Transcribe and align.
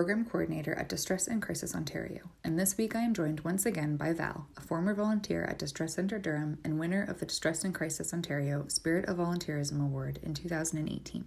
Program 0.00 0.24
Coordinator 0.24 0.72
at 0.76 0.88
Distress 0.88 1.26
and 1.28 1.42
Crisis 1.42 1.74
Ontario, 1.74 2.30
and 2.42 2.58
this 2.58 2.78
week 2.78 2.96
I 2.96 3.00
am 3.00 3.12
joined 3.12 3.40
once 3.40 3.66
again 3.66 3.98
by 3.98 4.14
Val, 4.14 4.46
a 4.56 4.62
former 4.62 4.94
volunteer 4.94 5.44
at 5.44 5.58
Distress 5.58 5.92
Centre 5.92 6.18
Durham 6.18 6.56
and 6.64 6.80
winner 6.80 7.02
of 7.02 7.20
the 7.20 7.26
Distress 7.26 7.64
and 7.64 7.74
Crisis 7.74 8.14
Ontario 8.14 8.64
Spirit 8.68 9.04
of 9.04 9.18
Volunteerism 9.18 9.78
Award 9.78 10.18
in 10.22 10.32
2018. 10.32 11.26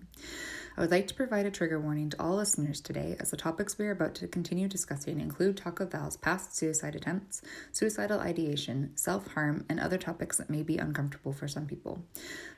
I 0.75 0.81
would 0.81 0.89
like 0.89 1.05
to 1.07 1.13
provide 1.13 1.45
a 1.45 1.51
trigger 1.51 1.79
warning 1.79 2.09
to 2.09 2.21
all 2.21 2.37
listeners 2.37 2.81
today 2.81 3.15
as 3.19 3.29
the 3.29 3.37
topics 3.37 3.77
we 3.77 3.85
are 3.85 3.91
about 3.91 4.15
to 4.15 4.27
continue 4.27 4.67
discussing 4.67 5.21
include 5.21 5.55
talk 5.55 5.79
of 5.79 5.91
Val's 5.91 6.17
past 6.17 6.55
suicide 6.55 6.95
attempts, 6.95 7.43
suicidal 7.71 8.19
ideation, 8.19 8.91
self 8.95 9.27
harm, 9.27 9.65
and 9.69 9.79
other 9.79 9.99
topics 9.99 10.37
that 10.37 10.49
may 10.49 10.63
be 10.63 10.79
uncomfortable 10.79 11.31
for 11.31 11.47
some 11.47 11.67
people. 11.67 12.03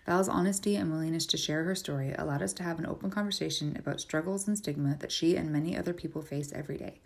Val's 0.06 0.30
honesty 0.30 0.78
and 0.78 0.92
willingness 0.92 1.26
to 1.26 1.38
share 1.38 1.66
her 1.66 1.76
story 1.76 2.14
allowed 2.18 2.42
us 2.42 2.54
to 2.54 2.64
have 2.64 2.80
an 2.80 2.86
open 2.86 3.12
conversation 3.12 3.76
about 3.78 4.00
struggles 4.00 4.48
and 4.48 4.58
stigma 4.58 4.96
that 5.00 5.12
she 5.12 5.36
and 5.36 5.52
many 5.52 5.78
other 5.78 5.94
people 5.94 6.22
face 6.22 6.54
every 6.54 6.78
day. 6.78 7.02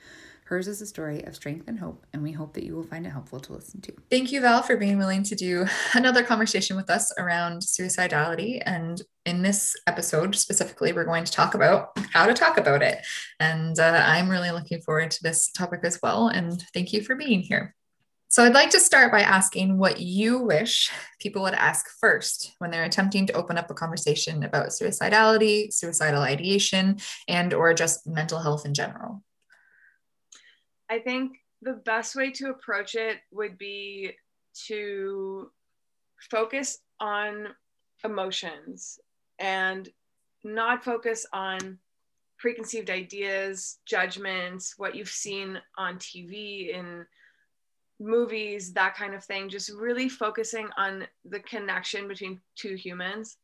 Hers 0.50 0.68
is 0.68 0.82
a 0.82 0.88
story 0.88 1.24
of 1.26 1.36
strength 1.36 1.68
and 1.68 1.78
hope, 1.78 2.08
and 2.12 2.24
we 2.24 2.32
hope 2.32 2.56
that 2.56 2.64
you 2.64 2.76
will 2.76 2.82
find 2.82 3.06
it 3.06 3.12
helpful 3.12 3.40
to 3.40 3.54
listen 3.54 3.82
to. 3.82 3.94
Thank 4.10 4.32
you, 4.32 4.42
Val, 4.42 4.64
for 4.64 4.78
being 4.78 4.98
willing 4.98 5.22
to 5.22 5.36
do 5.36 5.68
another 5.94 6.24
conversation 6.24 6.76
with 6.76 6.90
us 6.90 7.14
around 7.20 7.62
suicidality. 7.62 8.60
And 8.66 9.00
in 9.28 9.44
this 9.44 9.76
episode 9.86 10.36
specifically, 10.36 10.92
we're 10.92 11.06
going 11.06 11.24
to 11.24 11.32
talk 11.32 11.54
about 11.54 11.96
how 12.12 12.26
to 12.26 12.34
talk 12.34 12.58
about 12.58 12.82
it. 12.82 12.98
And 13.40 13.78
uh, 13.78 14.02
I'm 14.04 14.28
really 14.28 14.50
looking 14.50 14.82
forward 14.82 15.12
to 15.12 15.22
this 15.22 15.52
topic 15.52 15.82
as 15.84 16.00
well. 16.02 16.30
And 16.30 16.60
thank 16.74 16.94
you 16.94 17.04
for 17.04 17.14
being 17.14 17.42
here. 17.42 17.76
So, 18.30 18.44
I'd 18.44 18.56
like 18.56 18.72
to 18.72 18.80
start 18.80 19.12
by 19.12 19.22
asking 19.22 19.78
what 19.78 20.00
you 20.00 20.40
wish 20.40 20.90
people 21.20 21.44
would 21.44 21.54
ask 21.54 21.86
first 22.00 22.56
when 22.58 22.72
they're 22.72 22.86
attempting 22.86 23.28
to 23.28 23.34
open 23.34 23.60
up 23.60 23.70
a 23.70 23.76
conversation 23.76 24.42
about 24.42 24.70
suicidality, 24.70 25.72
suicidal 25.72 26.24
ideation, 26.24 26.98
and 27.28 27.54
or 27.54 27.76
just 27.76 28.08
mental 28.08 28.40
health 28.40 28.66
in 28.66 28.74
general. 28.74 29.22
I 30.90 31.00
think 31.00 31.38
the 31.62 31.74
best 31.74 32.16
way 32.16 32.32
to 32.32 32.50
approach 32.50 32.96
it 32.96 33.20
would 33.32 33.58
be 33.58 34.14
to 34.68 35.52
focus 36.30 36.80
on 37.00 37.48
emotions 38.04 39.00
and 39.40 39.90
not 40.44 40.84
focus 40.84 41.26
on 41.34 41.78
preconceived 42.38 42.90
ideas, 42.90 43.80
judgments, 43.86 44.76
what 44.78 44.96
you've 44.96 45.10
seen 45.10 45.60
on 45.78 45.98
TV 45.98 46.74
in 46.74 47.06
movies, 48.00 48.74
that 48.74 48.96
kind 48.96 49.14
of 49.14 49.24
thing. 49.24 49.50
Just 49.50 49.72
really 49.72 50.08
focusing 50.08 50.70
on 50.78 51.06
the 51.26 51.42
connection 51.42 52.08
between 52.08 52.40
two 52.56 52.76
humans 52.76 53.38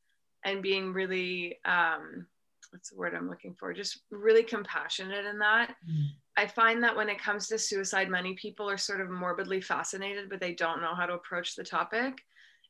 and 0.46 0.64
being 0.64 0.94
really, 0.94 1.60
um, 1.66 2.26
what's 2.72 2.90
the 2.90 2.98
word 2.98 3.14
I'm 3.14 3.30
looking 3.30 3.54
for? 3.54 3.74
Just 3.74 4.00
really 4.10 4.44
compassionate 4.44 5.26
in 5.26 5.40
that. 5.40 5.76
Mm. 5.90 6.08
I 6.38 6.48
find 6.48 6.84
that 6.84 6.96
when 6.96 7.10
it 7.10 7.22
comes 7.22 7.48
to 7.48 7.58
suicide, 7.58 8.10
many 8.10 8.34
people 8.34 8.70
are 8.70 8.78
sort 8.78 9.02
of 9.02 9.10
morbidly 9.10 9.62
fascinated, 9.62 10.30
but 10.30 10.42
they 10.42 10.54
don't 10.54 10.82
know 10.82 10.94
how 10.94 11.06
to 11.06 11.14
approach 11.14 11.56
the 11.56 11.64
topic. 11.64 12.22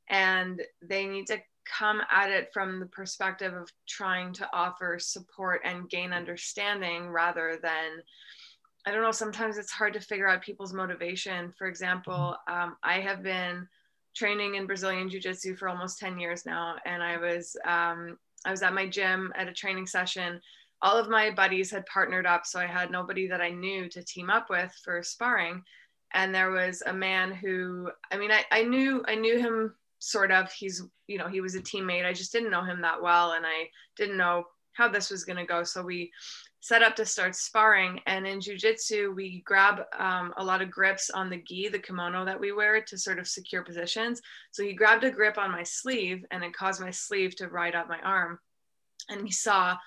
And 0.09 0.61
they 0.83 1.07
need 1.07 1.27
to 1.27 1.39
come 1.65 2.01
at 2.11 2.29
it 2.29 2.49
from 2.53 2.79
the 2.79 2.85
perspective 2.85 3.53
of 3.53 3.71
trying 3.87 4.33
to 4.33 4.47
offer 4.53 4.99
support 4.99 5.61
and 5.63 5.89
gain 5.89 6.13
understanding 6.13 7.09
rather 7.09 7.57
than, 7.61 8.03
I 8.85 8.91
don't 8.91 9.01
know, 9.01 9.11
sometimes 9.11 9.57
it's 9.57 9.71
hard 9.71 9.93
to 9.93 9.99
figure 9.99 10.27
out 10.27 10.43
people's 10.43 10.73
motivation. 10.73 11.51
For 11.57 11.67
example, 11.67 12.37
um, 12.47 12.77
I 12.83 12.99
have 12.99 13.23
been 13.23 13.67
training 14.15 14.55
in 14.55 14.67
Brazilian 14.67 15.09
Jiu 15.09 15.19
Jitsu 15.19 15.55
for 15.55 15.69
almost 15.69 15.97
10 15.97 16.19
years 16.19 16.45
now. 16.45 16.75
And 16.85 17.01
I 17.01 17.17
was, 17.17 17.57
um, 17.65 18.19
I 18.45 18.51
was 18.51 18.61
at 18.61 18.75
my 18.75 18.87
gym 18.87 19.33
at 19.35 19.47
a 19.47 19.53
training 19.53 19.87
session 19.87 20.39
all 20.85 20.97
of 20.97 21.09
my 21.09 21.31
buddies 21.31 21.71
had 21.71 21.83
partnered 21.87 22.27
up 22.27 22.45
so 22.45 22.59
i 22.59 22.67
had 22.67 22.91
nobody 22.91 23.27
that 23.27 23.41
i 23.41 23.49
knew 23.49 23.89
to 23.89 24.03
team 24.03 24.29
up 24.29 24.49
with 24.49 24.71
for 24.83 25.01
sparring. 25.01 25.61
And 26.13 26.33
there 26.33 26.51
was 26.51 26.83
a 26.85 26.93
man 26.93 27.33
who 27.33 27.89
i 28.11 28.17
mean 28.17 28.31
i, 28.31 28.45
I 28.51 28.63
knew 28.63 29.03
i 29.07 29.15
knew 29.15 29.37
him 29.39 29.73
sort 29.99 30.31
of 30.31 30.51
he's 30.51 30.83
you 31.07 31.17
know 31.17 31.27
he 31.27 31.41
was 31.41 31.55
a 31.55 31.61
teammate. 31.61 32.05
I 32.05 32.13
just 32.13 32.31
didn't 32.31 32.51
know 32.51 32.63
him 32.63 32.81
that 32.81 33.01
well 33.01 33.33
and 33.33 33.45
i 33.45 33.67
didn't 33.97 34.17
know 34.17 34.45
how 34.73 34.89
this 34.89 35.09
was 35.09 35.23
going 35.23 35.37
to 35.37 35.45
go. 35.45 35.63
So 35.63 35.81
we 35.81 36.11
set 36.59 36.83
up 36.83 36.95
to 36.97 37.05
start 37.05 37.33
sparring 37.35 38.01
and 38.07 38.27
in 38.27 38.41
jiu-jitsu 38.41 39.13
we 39.15 39.41
grab 39.45 39.83
um, 39.97 40.33
a 40.37 40.43
lot 40.43 40.61
of 40.61 40.69
grips 40.69 41.09
on 41.09 41.29
the 41.29 41.41
gi 41.47 41.69
the 41.69 41.79
kimono 41.79 42.25
that 42.25 42.39
we 42.39 42.51
wear 42.51 42.81
to 42.81 42.97
sort 42.97 43.19
of 43.19 43.27
secure 43.27 43.63
positions. 43.63 44.21
So 44.51 44.63
he 44.63 44.73
grabbed 44.73 45.05
a 45.05 45.11
grip 45.11 45.37
on 45.37 45.51
my 45.51 45.63
sleeve 45.63 46.25
and 46.31 46.43
it 46.43 46.53
caused 46.53 46.81
my 46.81 46.91
sleeve 46.91 47.35
to 47.37 47.47
ride 47.47 47.75
up 47.75 47.87
my 47.87 47.99
arm. 48.01 48.37
And 49.09 49.25
he 49.25 49.31
saw 49.31 49.77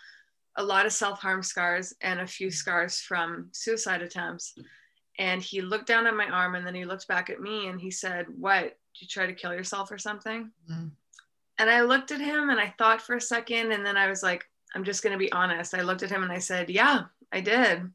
a 0.58 0.62
lot 0.62 0.84
of 0.84 0.92
self 0.92 1.20
harm 1.20 1.42
scars 1.42 1.94
and 2.02 2.20
a 2.20 2.26
few 2.26 2.50
scars 2.50 3.00
from 3.00 3.48
suicide 3.52 4.02
attempts. 4.02 4.58
And 5.18 5.42
he 5.42 5.62
looked 5.62 5.86
down 5.86 6.06
at 6.06 6.14
my 6.14 6.26
arm 6.26 6.54
and 6.54 6.66
then 6.66 6.74
he 6.74 6.84
looked 6.84 7.08
back 7.08 7.30
at 7.30 7.40
me 7.40 7.68
and 7.68 7.80
he 7.80 7.90
said, 7.90 8.26
What? 8.36 8.64
Did 8.64 9.02
you 9.02 9.08
try 9.08 9.26
to 9.26 9.32
kill 9.32 9.54
yourself 9.54 9.90
or 9.90 9.98
something? 9.98 10.50
Mm. 10.70 10.90
And 11.58 11.70
I 11.70 11.82
looked 11.82 12.10
at 12.10 12.20
him 12.20 12.50
and 12.50 12.60
I 12.60 12.74
thought 12.76 13.00
for 13.00 13.16
a 13.16 13.20
second. 13.20 13.72
And 13.72 13.86
then 13.86 13.96
I 13.96 14.08
was 14.08 14.22
like, 14.22 14.44
I'm 14.74 14.84
just 14.84 15.02
going 15.02 15.12
to 15.12 15.18
be 15.18 15.32
honest. 15.32 15.74
I 15.74 15.82
looked 15.82 16.02
at 16.02 16.10
him 16.10 16.22
and 16.22 16.32
I 16.32 16.38
said, 16.38 16.68
Yeah, 16.68 17.02
I 17.32 17.40
did. 17.40 17.90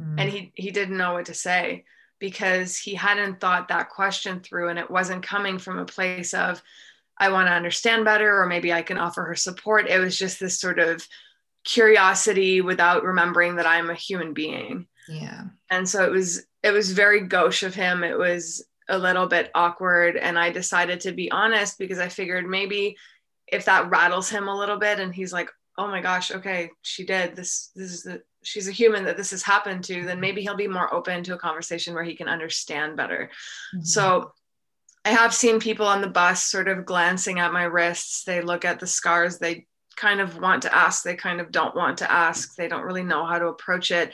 Mm. 0.00 0.14
And 0.18 0.30
he, 0.30 0.52
he 0.54 0.70
didn't 0.70 0.96
know 0.96 1.12
what 1.12 1.26
to 1.26 1.34
say 1.34 1.84
because 2.18 2.76
he 2.76 2.94
hadn't 2.94 3.40
thought 3.40 3.68
that 3.68 3.90
question 3.90 4.40
through 4.40 4.68
and 4.68 4.78
it 4.78 4.90
wasn't 4.90 5.22
coming 5.22 5.58
from 5.58 5.78
a 5.78 5.84
place 5.84 6.34
of, 6.34 6.62
I 7.18 7.30
want 7.30 7.48
to 7.48 7.52
understand 7.52 8.06
better 8.06 8.40
or 8.40 8.46
maybe 8.46 8.72
I 8.72 8.82
can 8.82 8.98
offer 8.98 9.22
her 9.24 9.34
support. 9.34 9.88
It 9.88 9.98
was 9.98 10.18
just 10.18 10.40
this 10.40 10.58
sort 10.58 10.78
of, 10.78 11.06
curiosity 11.64 12.60
without 12.60 13.04
remembering 13.04 13.56
that 13.56 13.66
I'm 13.66 13.90
a 13.90 13.94
human 13.94 14.32
being. 14.32 14.86
Yeah. 15.08 15.44
And 15.70 15.88
so 15.88 16.04
it 16.04 16.10
was 16.10 16.44
it 16.62 16.72
was 16.72 16.92
very 16.92 17.20
gauche 17.20 17.62
of 17.62 17.74
him. 17.74 18.04
It 18.04 18.18
was 18.18 18.64
a 18.88 18.98
little 18.98 19.26
bit 19.26 19.50
awkward 19.54 20.16
and 20.16 20.38
I 20.38 20.50
decided 20.50 21.00
to 21.00 21.12
be 21.12 21.30
honest 21.30 21.78
because 21.78 21.98
I 21.98 22.08
figured 22.08 22.46
maybe 22.46 22.96
if 23.46 23.64
that 23.64 23.90
rattles 23.90 24.28
him 24.28 24.48
a 24.48 24.56
little 24.56 24.78
bit 24.78 25.00
and 25.00 25.14
he's 25.14 25.32
like, 25.32 25.50
"Oh 25.76 25.88
my 25.88 26.00
gosh, 26.00 26.30
okay, 26.30 26.70
she 26.82 27.04
did. 27.04 27.34
This 27.34 27.70
this 27.74 27.90
is 27.92 28.02
the 28.02 28.22
she's 28.42 28.68
a 28.68 28.72
human 28.72 29.04
that 29.04 29.16
this 29.16 29.30
has 29.32 29.42
happened 29.42 29.84
to." 29.84 30.04
Then 30.04 30.20
maybe 30.20 30.42
he'll 30.42 30.56
be 30.56 30.68
more 30.68 30.92
open 30.92 31.22
to 31.24 31.34
a 31.34 31.38
conversation 31.38 31.94
where 31.94 32.04
he 32.04 32.16
can 32.16 32.28
understand 32.28 32.96
better. 32.96 33.30
Mm-hmm. 33.74 33.84
So 33.84 34.32
I 35.04 35.10
have 35.10 35.34
seen 35.34 35.60
people 35.60 35.86
on 35.86 36.00
the 36.00 36.08
bus 36.08 36.44
sort 36.44 36.68
of 36.68 36.84
glancing 36.84 37.38
at 37.38 37.52
my 37.52 37.64
wrists. 37.64 38.24
They 38.24 38.42
look 38.42 38.64
at 38.64 38.80
the 38.80 38.86
scars. 38.86 39.38
They 39.38 39.66
kind 39.96 40.20
of 40.20 40.38
want 40.38 40.62
to 40.62 40.74
ask, 40.74 41.02
they 41.02 41.14
kind 41.14 41.40
of 41.40 41.50
don't 41.50 41.74
want 41.74 41.98
to 41.98 42.10
ask, 42.10 42.54
they 42.56 42.68
don't 42.68 42.84
really 42.84 43.02
know 43.02 43.24
how 43.24 43.38
to 43.38 43.48
approach 43.48 43.90
it. 43.90 44.12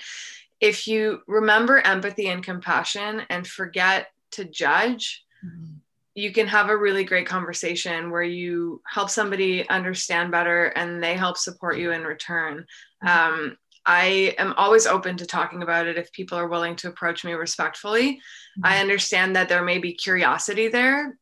If 0.61 0.89
you 0.89 1.21
remember 1.27 1.79
empathy 1.79 2.29
and 2.29 2.43
compassion 2.43 3.23
and 3.29 3.47
forget 3.47 4.09
to 4.33 4.45
judge, 4.45 5.25
mm-hmm. 5.45 5.75
you 6.15 6.33
can 6.33 6.47
have 6.47 6.71
a 6.71 6.77
really 6.77 7.05
great 7.05 7.27
conversation 7.27 8.11
where 8.11 8.23
you 8.23 8.81
help 8.87 9.11
somebody 9.11 9.69
understand 9.69 10.31
better 10.31 10.67
and 10.67 11.03
they 11.03 11.15
help 11.15 11.37
support 11.37 11.79
you 11.79 11.93
in 11.93 12.05
return. 12.05 12.67
Mm-hmm. 13.05 13.35
Um, 13.35 13.57
I 13.89 14.35
am 14.39 14.53
always 14.57 14.87
open 14.87 15.17
to 15.19 15.27
talking 15.27 15.63
about 15.63 15.87
it 15.87 15.97
if 15.97 16.11
people 16.11 16.37
are 16.37 16.49
willing 16.49 16.75
to 16.77 16.89
approach 16.89 17.25
me 17.25 17.35
respectfully. 17.35 18.15
Mm-hmm. 18.15 18.63
I 18.65 18.81
understand 18.81 19.37
that 19.37 19.49
there 19.49 19.63
may 19.63 19.79
be 19.79 19.93
curiosity 19.93 20.69
there, 20.69 21.17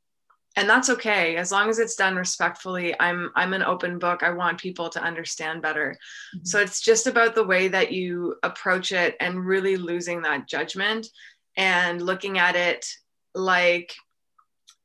and 0.56 0.68
that's 0.68 0.90
okay 0.90 1.36
as 1.36 1.50
long 1.50 1.68
as 1.68 1.78
it's 1.78 1.96
done 1.96 2.16
respectfully. 2.16 2.94
I'm 3.00 3.30
I'm 3.34 3.54
an 3.54 3.62
open 3.62 3.98
book. 3.98 4.22
I 4.22 4.30
want 4.30 4.60
people 4.60 4.88
to 4.90 5.02
understand 5.02 5.62
better. 5.62 5.96
Mm-hmm. 6.34 6.44
So 6.44 6.60
it's 6.60 6.80
just 6.80 7.06
about 7.06 7.34
the 7.34 7.46
way 7.46 7.68
that 7.68 7.92
you 7.92 8.36
approach 8.42 8.92
it 8.92 9.16
and 9.20 9.44
really 9.44 9.76
losing 9.76 10.22
that 10.22 10.48
judgment 10.48 11.08
and 11.56 12.02
looking 12.02 12.38
at 12.38 12.56
it 12.56 12.86
like 13.34 13.94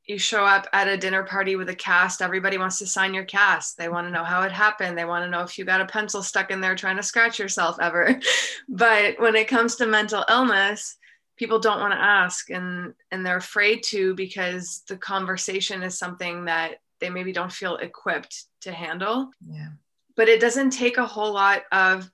you 0.06 0.18
show 0.18 0.44
up 0.44 0.66
at 0.72 0.88
a 0.88 0.96
dinner 0.96 1.22
party 1.22 1.54
with 1.54 1.68
a 1.68 1.74
cast 1.74 2.20
everybody 2.20 2.58
wants 2.58 2.78
to 2.78 2.86
sign 2.86 3.14
your 3.14 3.24
cast 3.24 3.78
they 3.78 3.88
want 3.88 4.06
to 4.06 4.10
know 4.10 4.24
how 4.24 4.42
it 4.42 4.50
happened 4.50 4.98
they 4.98 5.04
want 5.04 5.24
to 5.24 5.30
know 5.30 5.42
if 5.42 5.56
you 5.56 5.64
got 5.64 5.80
a 5.80 5.86
pencil 5.86 6.20
stuck 6.20 6.50
in 6.50 6.60
there 6.60 6.74
trying 6.74 6.96
to 6.96 7.02
scratch 7.02 7.38
yourself 7.38 7.76
ever 7.80 8.18
but 8.68 9.20
when 9.20 9.36
it 9.36 9.46
comes 9.46 9.76
to 9.76 9.86
mental 9.86 10.24
illness 10.28 10.96
people 11.40 11.58
don't 11.58 11.80
want 11.80 11.94
to 11.94 11.98
ask 11.98 12.50
and 12.50 12.92
and 13.10 13.24
they're 13.24 13.38
afraid 13.38 13.82
to 13.82 14.14
because 14.14 14.82
the 14.88 14.96
conversation 14.98 15.82
is 15.82 15.98
something 15.98 16.44
that 16.44 16.82
they 17.00 17.08
maybe 17.08 17.32
don't 17.32 17.50
feel 17.50 17.76
equipped 17.76 18.44
to 18.60 18.70
handle. 18.70 19.30
Yeah. 19.48 19.70
But 20.16 20.28
it 20.28 20.38
doesn't 20.38 20.68
take 20.68 20.98
a 20.98 21.06
whole 21.06 21.32
lot 21.32 21.62
of 21.72 22.10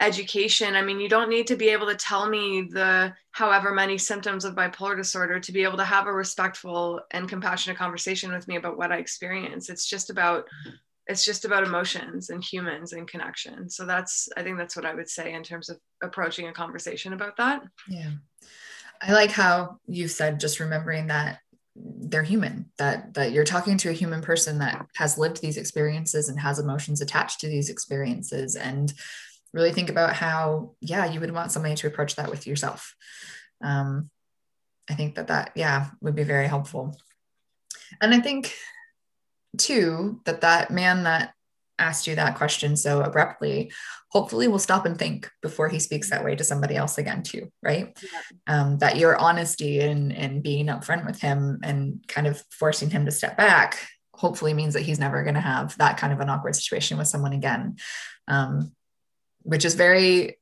education. 0.00 0.76
I 0.76 0.82
mean 0.82 0.98
you 0.98 1.10
don't 1.10 1.28
need 1.28 1.46
to 1.48 1.56
be 1.56 1.68
able 1.68 1.88
to 1.88 1.94
tell 1.94 2.26
me 2.26 2.62
the 2.62 3.12
however 3.32 3.70
many 3.74 3.98
symptoms 3.98 4.46
of 4.46 4.54
bipolar 4.54 4.96
disorder 4.96 5.38
to 5.38 5.52
be 5.52 5.62
able 5.62 5.76
to 5.76 5.84
have 5.84 6.06
a 6.06 6.12
respectful 6.12 7.02
and 7.10 7.28
compassionate 7.28 7.76
conversation 7.76 8.32
with 8.32 8.48
me 8.48 8.56
about 8.56 8.78
what 8.78 8.92
i 8.92 8.96
experience. 8.96 9.68
It's 9.68 9.86
just 9.86 10.08
about 10.08 10.46
it's 11.06 11.24
just 11.24 11.44
about 11.44 11.64
emotions 11.64 12.30
and 12.30 12.42
humans 12.42 12.92
and 12.92 13.08
connection. 13.08 13.68
So 13.68 13.84
that's 13.84 14.28
i 14.36 14.42
think 14.42 14.58
that's 14.58 14.76
what 14.76 14.86
i 14.86 14.94
would 14.94 15.08
say 15.08 15.32
in 15.34 15.42
terms 15.42 15.68
of 15.68 15.78
approaching 16.02 16.48
a 16.48 16.52
conversation 16.52 17.12
about 17.12 17.36
that. 17.36 17.62
Yeah. 17.88 18.10
I 19.02 19.12
like 19.12 19.30
how 19.30 19.78
you 19.86 20.08
said 20.08 20.40
just 20.40 20.60
remembering 20.60 21.08
that 21.08 21.40
they're 21.76 22.22
human 22.22 22.70
that 22.78 23.14
that 23.14 23.32
you're 23.32 23.44
talking 23.44 23.76
to 23.78 23.90
a 23.90 23.94
human 23.94 24.22
person 24.22 24.58
that 24.60 24.86
has 24.96 25.18
lived 25.18 25.42
these 25.42 25.56
experiences 25.56 26.28
and 26.28 26.38
has 26.38 26.58
emotions 26.58 27.00
attached 27.00 27.40
to 27.40 27.48
these 27.48 27.68
experiences 27.68 28.54
and 28.54 28.94
really 29.52 29.72
think 29.72 29.90
about 29.90 30.14
how 30.14 30.74
yeah 30.80 31.04
you 31.04 31.20
would 31.20 31.32
want 31.32 31.50
somebody 31.50 31.74
to 31.74 31.86
approach 31.86 32.16
that 32.16 32.30
with 32.30 32.46
yourself. 32.46 32.94
Um, 33.62 34.10
i 34.88 34.94
think 34.94 35.16
that 35.16 35.28
that 35.28 35.52
yeah 35.54 35.90
would 36.00 36.14
be 36.14 36.24
very 36.24 36.46
helpful. 36.46 36.96
And 38.00 38.14
i 38.14 38.20
think 38.20 38.54
too 39.58 40.20
that 40.24 40.40
that 40.40 40.70
man 40.70 41.04
that 41.04 41.32
asked 41.78 42.06
you 42.06 42.14
that 42.14 42.36
question 42.36 42.76
so 42.76 43.02
abruptly 43.02 43.72
hopefully 44.10 44.46
will 44.46 44.60
stop 44.60 44.86
and 44.86 44.96
think 44.96 45.28
before 45.42 45.68
he 45.68 45.80
speaks 45.80 46.08
that 46.10 46.24
way 46.24 46.36
to 46.36 46.44
somebody 46.44 46.76
else 46.76 46.98
again 46.98 47.22
too 47.22 47.50
right 47.62 47.98
yeah. 48.00 48.20
um, 48.46 48.78
that 48.78 48.96
your 48.96 49.16
honesty 49.16 49.80
and 49.80 50.12
and 50.12 50.42
being 50.42 50.66
upfront 50.66 51.04
with 51.04 51.20
him 51.20 51.58
and 51.64 52.04
kind 52.06 52.28
of 52.28 52.42
forcing 52.50 52.90
him 52.90 53.04
to 53.04 53.10
step 53.10 53.36
back 53.36 53.88
hopefully 54.14 54.54
means 54.54 54.74
that 54.74 54.82
he's 54.82 55.00
never 55.00 55.24
going 55.24 55.34
to 55.34 55.40
have 55.40 55.76
that 55.78 55.96
kind 55.96 56.12
of 56.12 56.20
an 56.20 56.28
awkward 56.28 56.54
situation 56.54 56.96
with 56.96 57.08
someone 57.08 57.32
again 57.32 57.76
um, 58.28 58.72
which 59.42 59.64
is 59.64 59.74
very 59.74 60.38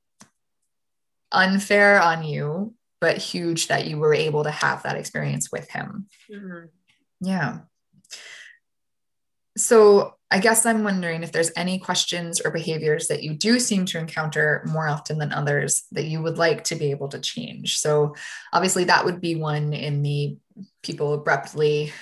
unfair 1.32 2.00
on 2.00 2.23
you, 2.23 2.75
but 3.00 3.19
huge 3.19 3.69
that 3.69 3.87
you 3.87 3.99
were 3.99 4.15
able 4.15 4.44
to 4.44 4.50
have 4.50 4.82
that 4.85 4.97
experience 4.97 5.50
with 5.50 5.69
him. 5.70 6.06
Mm-hmm. 6.31 6.67
Yeah. 7.20 7.58
So 9.57 10.15
I 10.31 10.39
guess 10.39 10.65
I'm 10.65 10.83
wondering 10.83 11.23
if 11.23 11.33
there's 11.33 11.51
any 11.57 11.79
questions 11.79 12.41
or 12.41 12.51
behaviors 12.51 13.09
that 13.09 13.23
you 13.23 13.35
do 13.35 13.59
seem 13.59 13.85
to 13.87 13.99
encounter 13.99 14.63
more 14.67 14.89
often 14.89 15.19
than 15.19 15.33
others 15.33 15.85
that 15.93 16.05
you 16.05 16.23
would 16.23 16.39
like 16.39 16.65
to 16.65 16.75
be 16.75 16.91
able 16.91 17.09
to 17.09 17.21
change. 17.21 17.79
So 17.79 18.15
obviously 18.53 18.85
that 18.85 19.05
would 19.05 19.21
be 19.21 19.35
one 19.35 19.75
in 19.75 20.03
the 20.03 20.39
people 20.83 21.13
abruptly 21.13 21.93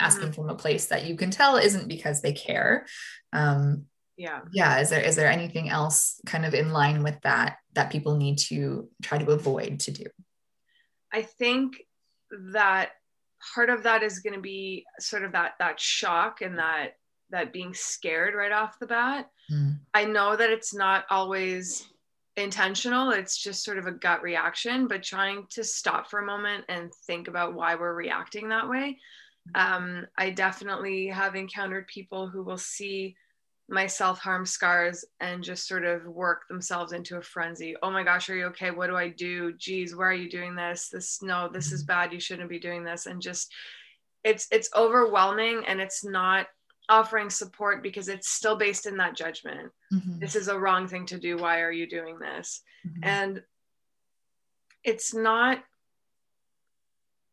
asking 0.00 0.30
mm-hmm. 0.30 0.42
from 0.42 0.50
a 0.50 0.56
place 0.56 0.86
that 0.86 1.04
you 1.04 1.16
can 1.16 1.30
tell 1.30 1.56
isn't 1.56 1.88
because 1.88 2.22
they 2.22 2.32
care. 2.32 2.86
Um, 3.32 3.86
yeah 4.16 4.40
yeah 4.52 4.80
is 4.80 4.90
there 4.90 5.00
is 5.00 5.16
there 5.16 5.30
anything 5.30 5.68
else 5.68 6.20
kind 6.26 6.46
of 6.46 6.54
in 6.54 6.72
line 6.72 7.02
with 7.02 7.20
that 7.22 7.58
that 7.74 7.90
people 7.90 8.16
need 8.16 8.38
to 8.38 8.88
try 9.02 9.18
to 9.18 9.30
avoid 9.30 9.78
to 9.80 9.90
do 9.90 10.04
i 11.12 11.22
think 11.22 11.82
that 12.30 12.90
part 13.54 13.70
of 13.70 13.82
that 13.82 14.02
is 14.02 14.20
going 14.20 14.34
to 14.34 14.40
be 14.40 14.84
sort 14.98 15.24
of 15.24 15.32
that 15.32 15.54
that 15.58 15.80
shock 15.80 16.40
and 16.42 16.58
that 16.58 16.96
that 17.30 17.52
being 17.52 17.74
scared 17.74 18.34
right 18.34 18.52
off 18.52 18.78
the 18.78 18.86
bat 18.86 19.30
mm. 19.50 19.76
i 19.94 20.04
know 20.04 20.36
that 20.36 20.50
it's 20.50 20.74
not 20.74 21.04
always 21.10 21.88
intentional 22.36 23.10
it's 23.10 23.36
just 23.36 23.64
sort 23.64 23.78
of 23.78 23.86
a 23.86 23.92
gut 23.92 24.22
reaction 24.22 24.86
but 24.86 25.02
trying 25.02 25.46
to 25.50 25.64
stop 25.64 26.10
for 26.10 26.20
a 26.20 26.26
moment 26.26 26.64
and 26.68 26.92
think 27.06 27.28
about 27.28 27.54
why 27.54 27.74
we're 27.74 27.94
reacting 27.94 28.48
that 28.48 28.68
way 28.68 28.98
um, 29.54 30.06
i 30.18 30.30
definitely 30.30 31.06
have 31.06 31.34
encountered 31.34 31.86
people 31.86 32.28
who 32.28 32.42
will 32.42 32.58
see 32.58 33.16
my 33.68 33.86
self 33.86 34.20
harm 34.20 34.46
scars 34.46 35.04
and 35.20 35.42
just 35.42 35.66
sort 35.66 35.84
of 35.84 36.06
work 36.06 36.46
themselves 36.48 36.92
into 36.92 37.16
a 37.16 37.22
frenzy. 37.22 37.74
Oh 37.82 37.90
my 37.90 38.04
gosh, 38.04 38.30
are 38.30 38.36
you 38.36 38.46
okay? 38.46 38.70
What 38.70 38.88
do 38.88 38.96
I 38.96 39.08
do? 39.08 39.52
Geez, 39.54 39.96
why 39.96 40.04
are 40.04 40.12
you 40.12 40.30
doing 40.30 40.54
this? 40.54 40.88
This 40.88 41.20
no, 41.22 41.48
this 41.52 41.72
is 41.72 41.82
mm-hmm. 41.82 41.88
bad. 41.88 42.12
You 42.12 42.20
shouldn't 42.20 42.48
be 42.48 42.60
doing 42.60 42.84
this. 42.84 43.06
And 43.06 43.20
just 43.20 43.52
it's 44.22 44.46
it's 44.52 44.70
overwhelming 44.76 45.64
and 45.66 45.80
it's 45.80 46.04
not 46.04 46.46
offering 46.88 47.28
support 47.28 47.82
because 47.82 48.08
it's 48.08 48.28
still 48.28 48.54
based 48.54 48.86
in 48.86 48.96
that 48.98 49.16
judgment. 49.16 49.72
Mm-hmm. 49.92 50.20
This 50.20 50.36
is 50.36 50.46
a 50.46 50.58
wrong 50.58 50.86
thing 50.86 51.06
to 51.06 51.18
do. 51.18 51.36
Why 51.36 51.60
are 51.60 51.72
you 51.72 51.88
doing 51.88 52.20
this? 52.20 52.62
Mm-hmm. 52.86 53.04
And 53.04 53.42
it's 54.84 55.12
not 55.12 55.58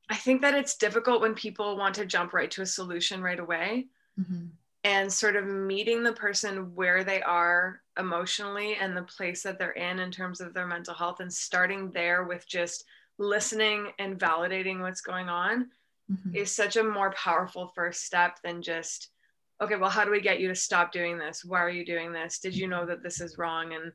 I 0.09 0.15
think 0.15 0.41
that 0.41 0.55
it's 0.55 0.77
difficult 0.77 1.21
when 1.21 1.35
people 1.35 1.77
want 1.77 1.95
to 1.95 2.05
jump 2.05 2.33
right 2.33 2.49
to 2.51 2.63
a 2.63 2.65
solution 2.65 3.21
right 3.21 3.39
away. 3.39 3.87
Mm-hmm 4.19 4.47
and 4.83 5.11
sort 5.11 5.35
of 5.35 5.45
meeting 5.45 6.03
the 6.03 6.13
person 6.13 6.75
where 6.75 7.03
they 7.03 7.21
are 7.21 7.81
emotionally 7.97 8.75
and 8.75 8.95
the 8.95 9.03
place 9.03 9.43
that 9.43 9.57
they're 9.57 9.71
in 9.71 9.99
in 9.99 10.11
terms 10.11 10.41
of 10.41 10.53
their 10.53 10.67
mental 10.67 10.93
health 10.93 11.19
and 11.19 11.31
starting 11.31 11.89
there 11.91 12.23
with 12.23 12.47
just 12.47 12.83
listening 13.17 13.91
and 13.99 14.19
validating 14.19 14.81
what's 14.81 15.01
going 15.01 15.29
on 15.29 15.69
mm-hmm. 16.11 16.35
is 16.35 16.51
such 16.51 16.75
a 16.75 16.83
more 16.83 17.11
powerful 17.11 17.71
first 17.75 18.03
step 18.03 18.37
than 18.43 18.61
just 18.61 19.09
okay 19.61 19.75
well 19.75 19.89
how 19.89 20.03
do 20.03 20.11
we 20.11 20.19
get 20.19 20.39
you 20.39 20.47
to 20.47 20.55
stop 20.55 20.91
doing 20.91 21.17
this 21.17 21.45
why 21.45 21.59
are 21.59 21.69
you 21.69 21.85
doing 21.85 22.11
this 22.11 22.39
did 22.39 22.55
you 22.55 22.67
know 22.67 22.85
that 22.85 23.03
this 23.03 23.21
is 23.21 23.37
wrong 23.37 23.73
and 23.73 23.91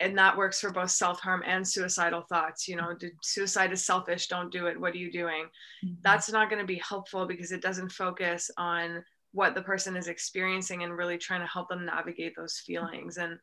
and 0.00 0.16
that 0.16 0.36
works 0.36 0.60
for 0.60 0.70
both 0.70 0.90
self-harm 0.90 1.42
and 1.44 1.66
suicidal 1.66 2.22
thoughts 2.22 2.68
you 2.68 2.76
know 2.76 2.94
suicide 3.20 3.72
is 3.72 3.84
selfish 3.84 4.28
don't 4.28 4.52
do 4.52 4.66
it 4.66 4.80
what 4.80 4.94
are 4.94 4.98
you 4.98 5.10
doing 5.10 5.44
mm-hmm. 5.84 5.94
that's 6.02 6.30
not 6.30 6.48
going 6.48 6.60
to 6.60 6.66
be 6.66 6.80
helpful 6.86 7.26
because 7.26 7.50
it 7.50 7.60
doesn't 7.60 7.90
focus 7.90 8.50
on 8.56 9.02
what 9.32 9.54
the 9.54 9.62
person 9.62 9.96
is 9.96 10.08
experiencing 10.08 10.82
and 10.82 10.96
really 10.96 11.18
trying 11.18 11.40
to 11.40 11.46
help 11.46 11.68
them 11.68 11.86
navigate 11.86 12.34
those 12.36 12.58
feelings 12.58 13.16
and 13.16 13.38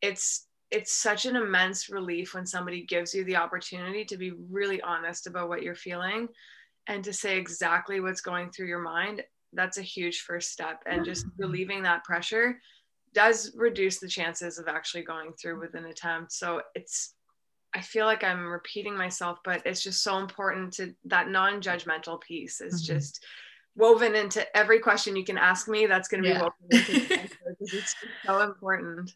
it's 0.00 0.46
it's 0.70 0.92
such 0.92 1.24
an 1.24 1.36
immense 1.36 1.88
relief 1.88 2.34
when 2.34 2.46
somebody 2.46 2.84
gives 2.84 3.14
you 3.14 3.24
the 3.24 3.36
opportunity 3.36 4.04
to 4.04 4.16
be 4.16 4.32
really 4.50 4.80
honest 4.82 5.26
about 5.26 5.48
what 5.48 5.62
you're 5.62 5.74
feeling 5.74 6.28
and 6.88 7.04
to 7.04 7.12
say 7.12 7.38
exactly 7.38 8.00
what's 8.00 8.20
going 8.20 8.50
through 8.50 8.66
your 8.66 8.82
mind 8.82 9.22
that's 9.52 9.78
a 9.78 9.82
huge 9.82 10.20
first 10.20 10.50
step 10.50 10.82
and 10.86 11.04
just 11.04 11.26
mm-hmm. 11.26 11.42
relieving 11.42 11.82
that 11.82 12.04
pressure 12.04 12.58
does 13.12 13.52
reduce 13.56 14.00
the 14.00 14.08
chances 14.08 14.58
of 14.58 14.66
actually 14.66 15.02
going 15.02 15.32
through 15.40 15.60
with 15.60 15.74
an 15.74 15.86
attempt 15.86 16.32
so 16.32 16.60
it's 16.74 17.14
i 17.74 17.80
feel 17.80 18.06
like 18.06 18.24
i'm 18.24 18.46
repeating 18.46 18.96
myself 18.96 19.38
but 19.44 19.62
it's 19.64 19.82
just 19.82 20.02
so 20.02 20.18
important 20.18 20.72
to 20.72 20.92
that 21.04 21.28
non-judgmental 21.28 22.20
piece 22.20 22.60
is 22.60 22.82
mm-hmm. 22.82 22.94
just 22.94 23.24
woven 23.76 24.14
into 24.14 24.56
every 24.56 24.78
question 24.78 25.16
you 25.16 25.24
can 25.24 25.38
ask 25.38 25.68
me 25.68 25.86
that's 25.86 26.08
going 26.08 26.22
to 26.22 26.28
be 26.28 26.34
yeah. 26.34 26.42
woven 26.42 26.54
into 26.70 27.20
answer 27.20 27.38
it's 27.60 27.94
so 28.24 28.40
important. 28.40 29.12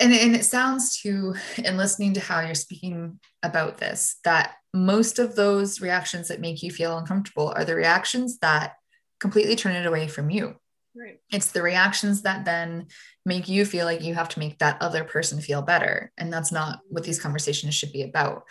And, 0.00 0.12
and 0.12 0.34
it 0.34 0.44
sounds 0.44 1.00
to 1.02 1.34
in 1.56 1.76
listening 1.76 2.14
to 2.14 2.20
how 2.20 2.40
you're 2.40 2.54
speaking 2.54 3.18
about 3.42 3.78
this 3.78 4.16
that 4.24 4.54
most 4.74 5.18
of 5.18 5.34
those 5.34 5.80
reactions 5.80 6.28
that 6.28 6.40
make 6.40 6.62
you 6.62 6.70
feel 6.70 6.96
uncomfortable 6.98 7.52
are 7.56 7.64
the 7.64 7.74
reactions 7.74 8.38
that 8.38 8.74
completely 9.20 9.56
turn 9.56 9.74
it 9.74 9.86
away 9.86 10.08
from 10.08 10.30
you. 10.30 10.54
Right. 10.94 11.20
It's 11.30 11.52
the 11.52 11.62
reactions 11.62 12.22
that 12.22 12.44
then 12.44 12.88
make 13.24 13.48
you 13.48 13.64
feel 13.64 13.84
like 13.84 14.02
you 14.02 14.14
have 14.14 14.28
to 14.30 14.38
make 14.38 14.58
that 14.58 14.80
other 14.82 15.04
person 15.04 15.40
feel 15.40 15.62
better 15.62 16.12
and 16.18 16.32
that's 16.32 16.52
not 16.52 16.80
what 16.88 17.04
these 17.04 17.20
conversations 17.20 17.74
should 17.74 17.92
be 17.92 18.02
about. 18.02 18.44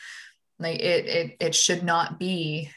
Like 0.60 0.80
it 0.80 1.06
it, 1.06 1.38
it 1.40 1.56
should 1.56 1.84
not 1.84 2.20
be 2.20 2.72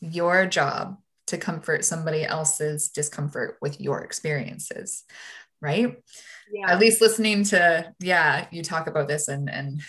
your 0.00 0.46
job 0.46 0.98
to 1.26 1.38
comfort 1.38 1.84
somebody 1.84 2.24
else's 2.24 2.88
discomfort 2.88 3.56
with 3.60 3.80
your 3.80 4.02
experiences 4.02 5.04
right 5.60 5.96
yeah. 6.52 6.70
at 6.70 6.78
least 6.78 7.00
listening 7.00 7.42
to 7.44 7.92
yeah 8.00 8.46
you 8.50 8.62
talk 8.62 8.86
about 8.86 9.08
this 9.08 9.28
and 9.28 9.50
and 9.50 9.80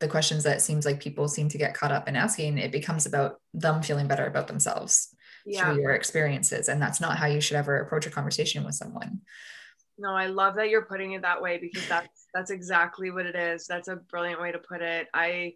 the 0.00 0.08
questions 0.08 0.42
that 0.42 0.60
seems 0.60 0.84
like 0.84 1.00
people 1.00 1.28
seem 1.28 1.48
to 1.48 1.58
get 1.58 1.74
caught 1.74 1.92
up 1.92 2.08
in 2.08 2.16
asking 2.16 2.58
it 2.58 2.72
becomes 2.72 3.06
about 3.06 3.40
them 3.52 3.82
feeling 3.82 4.08
better 4.08 4.26
about 4.26 4.48
themselves 4.48 5.14
yeah. 5.46 5.72
through 5.72 5.80
your 5.80 5.92
experiences 5.92 6.68
and 6.68 6.80
that's 6.80 7.00
not 7.00 7.16
how 7.16 7.26
you 7.26 7.40
should 7.40 7.56
ever 7.56 7.78
approach 7.78 8.06
a 8.06 8.10
conversation 8.10 8.64
with 8.64 8.74
someone 8.74 9.20
No, 9.96 10.10
I 10.10 10.26
love 10.26 10.56
that 10.56 10.70
you're 10.70 10.86
putting 10.86 11.12
it 11.12 11.22
that 11.22 11.40
way 11.40 11.58
because 11.58 11.86
that's 11.88 12.26
that's 12.34 12.50
exactly 12.50 13.10
what 13.10 13.26
it 13.26 13.36
is. 13.36 13.66
That's 13.66 13.88
a 13.88 13.96
brilliant 13.96 14.40
way 14.40 14.50
to 14.50 14.58
put 14.58 14.82
it. 14.82 15.06
I 15.14 15.54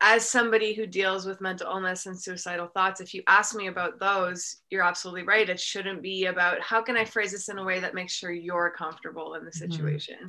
as 0.00 0.28
somebody 0.28 0.74
who 0.74 0.86
deals 0.86 1.26
with 1.26 1.40
mental 1.40 1.68
illness 1.68 2.06
and 2.06 2.20
suicidal 2.20 2.68
thoughts, 2.68 3.00
if 3.00 3.14
you 3.14 3.22
ask 3.26 3.54
me 3.56 3.66
about 3.66 3.98
those, 3.98 4.58
you're 4.70 4.84
absolutely 4.84 5.24
right. 5.24 5.48
It 5.48 5.58
shouldn't 5.58 6.02
be 6.02 6.26
about 6.26 6.60
how 6.60 6.82
can 6.82 6.96
I 6.96 7.04
phrase 7.04 7.32
this 7.32 7.48
in 7.48 7.58
a 7.58 7.64
way 7.64 7.80
that 7.80 7.94
makes 7.94 8.12
sure 8.12 8.30
you're 8.30 8.72
comfortable 8.76 9.34
in 9.34 9.44
the 9.44 9.50
mm-hmm. 9.50 9.72
situation. 9.72 10.16
Mm-hmm. 10.16 10.28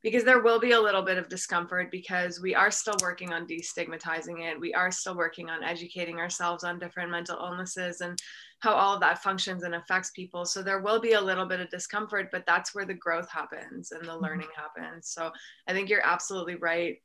Because 0.00 0.22
there 0.22 0.42
will 0.42 0.60
be 0.60 0.70
a 0.70 0.80
little 0.80 1.02
bit 1.02 1.18
of 1.18 1.28
discomfort 1.28 1.90
because 1.90 2.40
we 2.40 2.54
are 2.54 2.70
still 2.70 2.94
working 3.02 3.32
on 3.32 3.48
destigmatizing 3.48 4.48
it. 4.48 4.60
We 4.60 4.72
are 4.72 4.92
still 4.92 5.16
working 5.16 5.50
on 5.50 5.64
educating 5.64 6.18
ourselves 6.20 6.62
on 6.62 6.78
different 6.78 7.10
mental 7.10 7.36
illnesses 7.36 8.00
and 8.00 8.16
how 8.60 8.74
all 8.74 8.94
of 8.94 9.00
that 9.00 9.24
functions 9.24 9.64
and 9.64 9.74
affects 9.74 10.12
people. 10.12 10.44
So 10.44 10.62
there 10.62 10.80
will 10.80 11.00
be 11.00 11.14
a 11.14 11.20
little 11.20 11.46
bit 11.46 11.58
of 11.58 11.68
discomfort, 11.70 12.28
but 12.30 12.44
that's 12.46 12.76
where 12.76 12.86
the 12.86 12.94
growth 12.94 13.28
happens 13.28 13.90
and 13.90 14.02
the 14.02 14.12
mm-hmm. 14.12 14.22
learning 14.22 14.48
happens. 14.54 15.08
So 15.08 15.32
I 15.66 15.72
think 15.72 15.88
you're 15.88 16.06
absolutely 16.06 16.54
right 16.54 16.98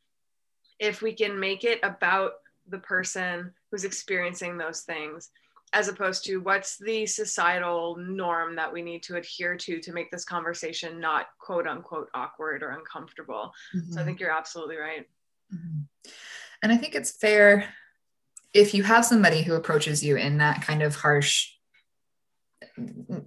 if 0.79 1.01
we 1.01 1.13
can 1.13 1.39
make 1.39 1.63
it 1.63 1.79
about 1.83 2.33
the 2.67 2.79
person 2.79 3.53
who's 3.71 3.83
experiencing 3.83 4.57
those 4.57 4.81
things 4.81 5.29
as 5.73 5.87
opposed 5.87 6.23
to 6.23 6.37
what's 6.37 6.77
the 6.77 7.05
societal 7.05 7.97
norm 7.97 8.55
that 8.55 8.71
we 8.71 8.81
need 8.81 9.01
to 9.03 9.15
adhere 9.15 9.57
to 9.57 9.79
to 9.79 9.91
make 9.91 10.11
this 10.11 10.23
conversation 10.23 10.99
not 10.99 11.27
quote 11.39 11.67
unquote 11.67 12.09
awkward 12.13 12.63
or 12.63 12.69
uncomfortable 12.69 13.51
mm-hmm. 13.75 13.91
so 13.91 13.95
i 13.95 13.99
mm-hmm. 13.99 14.05
think 14.05 14.19
you're 14.19 14.31
absolutely 14.31 14.77
right 14.77 15.07
mm-hmm. 15.53 16.11
and 16.61 16.71
i 16.71 16.77
think 16.77 16.95
it's 16.95 17.11
fair 17.11 17.67
if 18.53 18.73
you 18.73 18.83
have 18.83 19.03
somebody 19.03 19.41
who 19.41 19.55
approaches 19.55 20.03
you 20.03 20.15
in 20.15 20.37
that 20.37 20.61
kind 20.61 20.83
of 20.83 20.95
harsh 20.95 21.49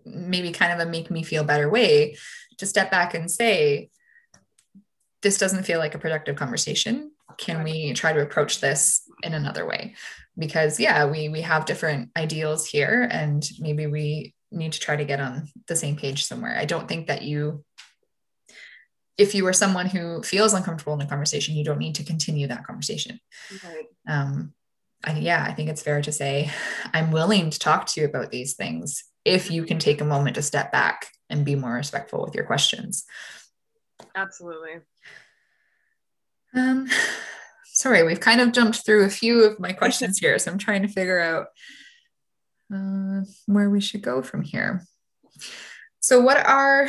maybe 0.04 0.52
kind 0.52 0.72
of 0.72 0.86
a 0.86 0.90
make 0.90 1.10
me 1.10 1.22
feel 1.22 1.44
better 1.44 1.68
way 1.68 2.16
to 2.58 2.66
step 2.66 2.90
back 2.90 3.12
and 3.12 3.30
say 3.30 3.90
this 5.22 5.38
doesn't 5.38 5.64
feel 5.64 5.78
like 5.78 5.94
a 5.94 5.98
productive 5.98 6.36
conversation 6.36 7.10
can 7.38 7.62
we 7.62 7.92
try 7.92 8.12
to 8.12 8.22
approach 8.22 8.60
this 8.60 9.02
in 9.22 9.34
another 9.34 9.66
way? 9.66 9.94
Because 10.38 10.78
yeah 10.80 11.06
we 11.06 11.28
we 11.28 11.40
have 11.42 11.64
different 11.64 12.10
ideals 12.16 12.66
here 12.66 13.08
and 13.10 13.48
maybe 13.58 13.86
we 13.86 14.34
need 14.52 14.72
to 14.72 14.80
try 14.80 14.96
to 14.96 15.04
get 15.04 15.20
on 15.20 15.48
the 15.66 15.76
same 15.76 15.96
page 15.96 16.24
somewhere. 16.24 16.56
I 16.58 16.64
don't 16.64 16.88
think 16.88 17.06
that 17.08 17.22
you 17.22 17.64
if 19.18 19.34
you 19.34 19.46
are 19.46 19.52
someone 19.52 19.86
who 19.86 20.22
feels 20.22 20.52
uncomfortable 20.52 20.92
in 20.94 21.00
a 21.00 21.08
conversation 21.08 21.56
you 21.56 21.64
don't 21.64 21.78
need 21.78 21.94
to 21.96 22.04
continue 22.04 22.46
that 22.48 22.66
conversation. 22.66 23.20
Right. 23.64 23.86
um 24.08 24.52
I, 25.04 25.18
yeah 25.18 25.44
i 25.46 25.52
think 25.52 25.68
it's 25.68 25.82
fair 25.82 26.00
to 26.00 26.10
say 26.10 26.50
i'm 26.94 27.12
willing 27.12 27.50
to 27.50 27.58
talk 27.58 27.84
to 27.86 28.00
you 28.00 28.06
about 28.06 28.30
these 28.30 28.54
things 28.54 29.04
if 29.26 29.50
you 29.50 29.64
can 29.64 29.78
take 29.78 30.00
a 30.00 30.06
moment 30.06 30.36
to 30.36 30.42
step 30.42 30.72
back 30.72 31.08
and 31.28 31.44
be 31.44 31.56
more 31.56 31.72
respectful 31.72 32.22
with 32.24 32.34
your 32.34 32.44
questions. 32.44 33.04
Absolutely 34.14 34.80
um, 36.56 36.88
sorry, 37.66 38.02
we've 38.02 38.20
kind 38.20 38.40
of 38.40 38.52
jumped 38.52 38.84
through 38.84 39.04
a 39.04 39.10
few 39.10 39.44
of 39.44 39.60
my 39.60 39.72
questions 39.72 40.18
here, 40.18 40.38
so 40.38 40.50
I'm 40.50 40.58
trying 40.58 40.82
to 40.82 40.88
figure 40.88 41.20
out 41.20 41.48
uh, 42.74 43.24
where 43.46 43.70
we 43.70 43.80
should 43.80 44.02
go 44.02 44.22
from 44.22 44.42
here. 44.42 44.84
So, 46.00 46.20
what 46.20 46.44
are 46.44 46.88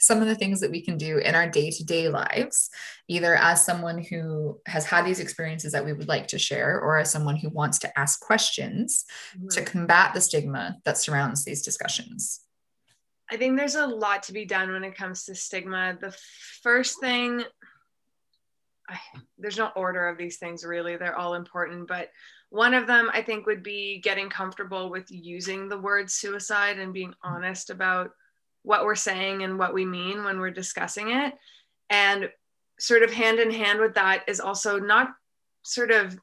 some 0.00 0.20
of 0.20 0.26
the 0.26 0.34
things 0.34 0.60
that 0.60 0.70
we 0.70 0.80
can 0.80 0.98
do 0.98 1.18
in 1.18 1.34
our 1.36 1.48
day 1.48 1.70
to 1.70 1.84
day 1.84 2.08
lives, 2.08 2.70
either 3.06 3.36
as 3.36 3.64
someone 3.64 4.02
who 4.02 4.60
has 4.66 4.84
had 4.84 5.06
these 5.06 5.20
experiences 5.20 5.72
that 5.72 5.84
we 5.84 5.92
would 5.92 6.08
like 6.08 6.26
to 6.28 6.38
share, 6.38 6.80
or 6.80 6.98
as 6.98 7.10
someone 7.10 7.36
who 7.36 7.48
wants 7.50 7.78
to 7.80 7.98
ask 7.98 8.20
questions 8.20 9.04
mm-hmm. 9.36 9.48
to 9.48 9.62
combat 9.62 10.12
the 10.12 10.20
stigma 10.20 10.76
that 10.84 10.98
surrounds 10.98 11.44
these 11.44 11.62
discussions? 11.62 12.40
I 13.30 13.36
think 13.36 13.56
there's 13.56 13.76
a 13.76 13.86
lot 13.86 14.24
to 14.24 14.32
be 14.32 14.44
done 14.44 14.72
when 14.72 14.84
it 14.84 14.96
comes 14.96 15.24
to 15.24 15.34
stigma. 15.34 15.96
The 16.00 16.14
first 16.62 17.00
thing 17.00 17.44
I, 18.88 18.98
there's 19.38 19.58
no 19.58 19.70
order 19.76 20.08
of 20.08 20.18
these 20.18 20.38
things 20.38 20.64
really. 20.64 20.96
They're 20.96 21.16
all 21.16 21.34
important. 21.34 21.88
But 21.88 22.10
one 22.50 22.74
of 22.74 22.86
them 22.86 23.10
i 23.14 23.22
think 23.22 23.46
would 23.46 23.62
be 23.62 23.98
getting 24.00 24.28
comfortable 24.28 24.90
with 24.90 25.06
using 25.08 25.70
the 25.70 25.78
word 25.78 26.10
suicide 26.10 26.78
and 26.78 26.92
being 26.92 27.08
mm-hmm. 27.08 27.34
honest 27.34 27.70
about 27.70 28.10
what 28.62 28.84
we're 28.84 28.94
saying 28.94 29.42
and 29.42 29.58
what 29.58 29.74
we 29.74 29.84
mean 29.84 30.24
when 30.24 30.38
we're 30.38 30.50
discussing 30.50 31.10
it. 31.10 31.34
And 31.90 32.30
sort 32.78 33.02
of 33.02 33.12
hand 33.12 33.38
in 33.38 33.50
hand 33.50 33.80
with 33.80 33.94
that 33.94 34.24
is 34.28 34.40
also 34.40 34.78
not 34.78 35.10
sort 35.62 35.90
of 35.90 36.18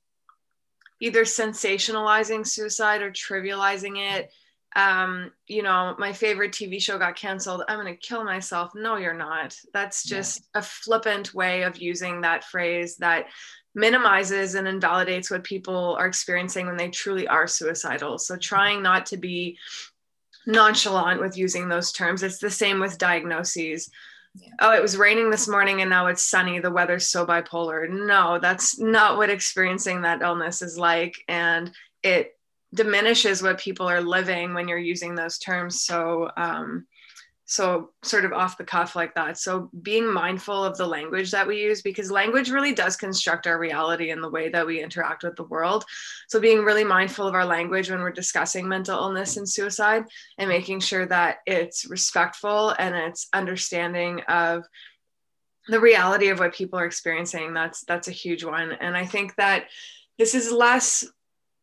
either 1.02 1.24
sensationalizing 1.24 2.46
suicide 2.46 3.02
or 3.02 3.12
trivializing 3.12 3.98
it 3.98 4.30
um, 4.76 5.32
you 5.48 5.64
know, 5.64 5.96
my 5.98 6.14
favorite 6.14 6.52
TV 6.52 6.82
show 6.82 6.98
got 6.98 7.16
canceled. 7.16 7.64
I'm 7.68 7.80
going 7.80 7.94
to 7.94 8.00
kill 8.00 8.24
myself. 8.24 8.72
No, 8.76 8.98
you're 8.98 9.14
not. 9.14 9.56
That's 9.74 10.04
just 10.04 10.42
yeah. 10.54 10.60
a 10.60 10.64
flippant 10.64 11.34
way 11.34 11.64
of 11.64 11.78
using 11.78 12.22
that 12.22 12.44
phrase 12.44 12.98
that 12.98 13.26
minimizes 13.74 14.56
and 14.56 14.68
invalidates 14.68 15.32
what 15.32 15.44
people 15.44 15.96
are 16.00 16.08
experiencing 16.08 16.68
when 16.68 16.78
they 16.78 16.90
truly 16.90 17.28
are 17.28 17.48
suicidal. 17.48 18.20
So 18.20 18.36
trying 18.36 18.82
not 18.84 19.08
to 19.08 19.18
be 19.18 19.58
nonchalant 20.46 21.22
with 21.22 21.38
using 21.38 21.68
those 21.68 21.92
terms. 21.92 22.24
It's 22.24 22.40
the 22.40 22.50
same 22.50 22.80
with 22.80 22.98
diagnoses. 22.98 23.90
Yeah. 24.36 24.50
Oh, 24.60 24.74
it 24.74 24.82
was 24.82 24.98
raining 24.98 25.32
this 25.32 25.48
morning 25.48 25.82
and 25.82 25.90
now 25.90 26.08
it's 26.08 26.24
sunny. 26.24 26.60
The 26.60 26.72
weather's 26.72 27.08
so 27.08 27.26
bipolar. 27.26 27.90
No, 27.90 28.40
that's 28.40 28.80
not 28.80 29.18
what 29.18 29.30
experiencing 29.30 30.02
that 30.02 30.22
illness 30.22 30.62
is 30.62 30.78
like. 30.78 31.16
And 31.28 31.72
it 32.04 32.36
diminishes 32.74 33.42
what 33.42 33.60
people 33.60 33.88
are 33.88 34.02
living 34.02 34.54
when 34.54 34.68
you're 34.68 34.78
using 34.78 35.16
those 35.16 35.40
terms 35.40 35.82
so 35.82 36.30
um, 36.38 36.86
so 37.50 37.90
sort 38.04 38.26
of 38.26 38.32
off 38.32 38.60
the 38.60 38.64
cuff 38.64 38.96
like 38.96 39.16
that. 39.16 39.36
So 39.36 39.72
being 39.82 40.06
mindful 40.06 40.64
of 40.64 40.78
the 40.78 40.86
language 40.86 41.32
that 41.32 41.48
we 41.48 41.64
use 41.64 41.82
because 41.82 42.12
language 42.12 42.52
really 42.52 42.76
does 42.76 42.96
construct 42.96 43.48
our 43.48 43.58
reality 43.58 44.12
and 44.12 44.24
the 44.24 44.30
way 44.30 44.50
that 44.50 44.68
we 44.68 44.84
interact 44.84 45.24
with 45.24 45.36
the 45.36 45.46
world. 45.46 45.84
So 46.28 46.40
being 46.40 46.64
really 46.64 46.84
mindful 46.84 47.26
of 47.26 47.34
our 47.34 47.48
language 47.48 47.90
when 47.90 48.02
we're 48.02 48.12
discussing 48.12 48.68
mental 48.68 49.00
illness 49.00 49.38
and 49.38 49.50
suicide 49.50 50.04
and 50.38 50.48
making 50.48 50.82
sure 50.82 51.08
that 51.08 51.38
it's 51.48 51.90
respectful 51.90 52.76
and 52.78 52.96
it's 52.96 53.28
understanding 53.34 54.22
of 54.28 54.64
the 55.70 55.80
reality 55.80 56.28
of 56.28 56.38
what 56.38 56.54
people 56.54 56.78
are 56.78 56.86
experiencing 56.86 57.56
that's 57.56 57.84
that's 57.86 58.08
a 58.08 58.12
huge 58.12 58.44
one. 58.44 58.74
And 58.74 58.96
i 58.96 59.06
think 59.06 59.36
that 59.38 59.66
this 60.20 60.36
is 60.36 60.52
less 60.52 61.04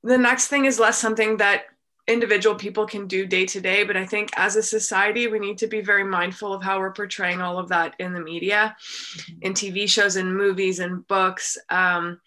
the 0.03 0.19
next 0.19 0.49
thing 0.49 0.65
is 0.65 0.79
less 0.79 0.99
something 0.99 1.37
that 1.39 1.65
individual 2.09 2.55
people 2.55 2.87
can 2.87 3.09
do 3.09 3.27
day 3.27 3.45
to 3.45 3.61
day 3.61 3.83
but 3.83 3.97
i 3.97 4.07
think 4.07 4.31
as 4.37 4.55
a 4.55 4.63
society 4.63 5.27
we 5.27 5.41
need 5.41 5.59
to 5.59 5.67
be 5.67 5.81
very 5.81 6.05
mindful 6.05 6.53
of 6.53 6.63
how 6.63 6.79
we're 6.79 6.93
portraying 6.93 7.41
all 7.41 7.59
of 7.59 7.69
that 7.69 7.95
in 7.99 8.13
the 8.13 8.21
media 8.21 8.77
mm-hmm. 8.81 9.39
in 9.43 9.53
tv 9.53 9.89
shows 9.89 10.17
and 10.17 10.37
movies 10.37 10.79
and 10.79 11.07
books. 11.09 11.59
Um, 11.71 12.21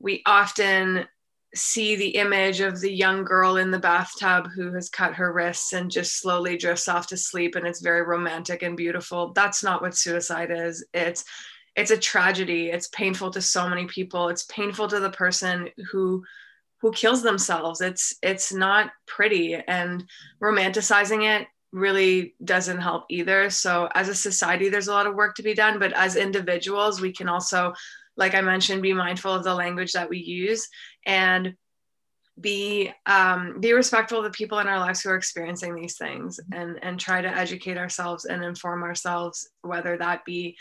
we 0.00 0.22
often 0.26 1.06
see 1.54 1.96
the 1.96 2.08
image 2.16 2.60
of 2.60 2.80
the 2.80 2.92
young 2.92 3.24
girl 3.24 3.56
in 3.56 3.70
the 3.70 3.78
bathtub 3.78 4.48
who 4.54 4.72
has 4.74 4.88
cut 4.88 5.14
her 5.14 5.32
wrists 5.32 5.72
and 5.72 5.90
just 5.90 6.20
slowly 6.20 6.56
drifts 6.56 6.88
off 6.88 7.06
to 7.06 7.16
sleep 7.16 7.54
and 7.54 7.66
it's 7.66 7.80
very 7.80 8.02
romantic 8.02 8.62
and 8.62 8.76
beautiful. 8.76 9.32
That's 9.32 9.62
not 9.62 9.80
what 9.80 9.96
suicide 9.96 10.50
is. 10.50 10.84
It's 10.92 11.24
it's 11.76 11.90
a 11.90 11.96
tragedy. 11.96 12.70
It's 12.70 12.88
painful 12.88 13.30
to 13.32 13.40
so 13.40 13.68
many 13.68 13.86
people. 13.86 14.28
It's 14.28 14.44
painful 14.44 14.86
to 14.88 15.00
the 15.00 15.10
person 15.10 15.68
who 15.90 16.24
who 16.84 16.92
kills 16.92 17.22
themselves. 17.22 17.80
It's 17.80 18.14
it's 18.22 18.52
not 18.52 18.90
pretty 19.06 19.54
and 19.54 20.04
romanticizing 20.42 21.24
it 21.24 21.48
really 21.72 22.34
doesn't 22.44 22.78
help 22.78 23.06
either. 23.08 23.48
So 23.48 23.88
as 23.94 24.10
a 24.10 24.14
society 24.14 24.68
there's 24.68 24.88
a 24.88 24.92
lot 24.92 25.06
of 25.06 25.14
work 25.14 25.34
to 25.36 25.42
be 25.42 25.54
done 25.54 25.78
but 25.78 25.94
as 25.94 26.14
individuals 26.14 27.00
we 27.00 27.10
can 27.10 27.26
also 27.26 27.72
like 28.16 28.34
i 28.34 28.40
mentioned 28.42 28.82
be 28.82 28.92
mindful 28.92 29.32
of 29.32 29.44
the 29.44 29.54
language 29.54 29.92
that 29.92 30.10
we 30.10 30.18
use 30.18 30.68
and 31.06 31.54
be 32.38 32.92
um, 33.06 33.60
be 33.60 33.72
respectful 33.72 34.18
of 34.18 34.24
the 34.24 34.30
people 34.30 34.58
in 34.58 34.68
our 34.68 34.78
lives 34.78 35.00
who 35.00 35.08
are 35.08 35.16
experiencing 35.16 35.74
these 35.74 35.96
things 35.96 36.38
and 36.52 36.78
and 36.82 37.00
try 37.00 37.22
to 37.22 37.34
educate 37.34 37.78
ourselves 37.78 38.26
and 38.26 38.44
inform 38.44 38.82
ourselves 38.82 39.48
whether 39.62 39.96
that 39.96 40.24
be 40.26 40.56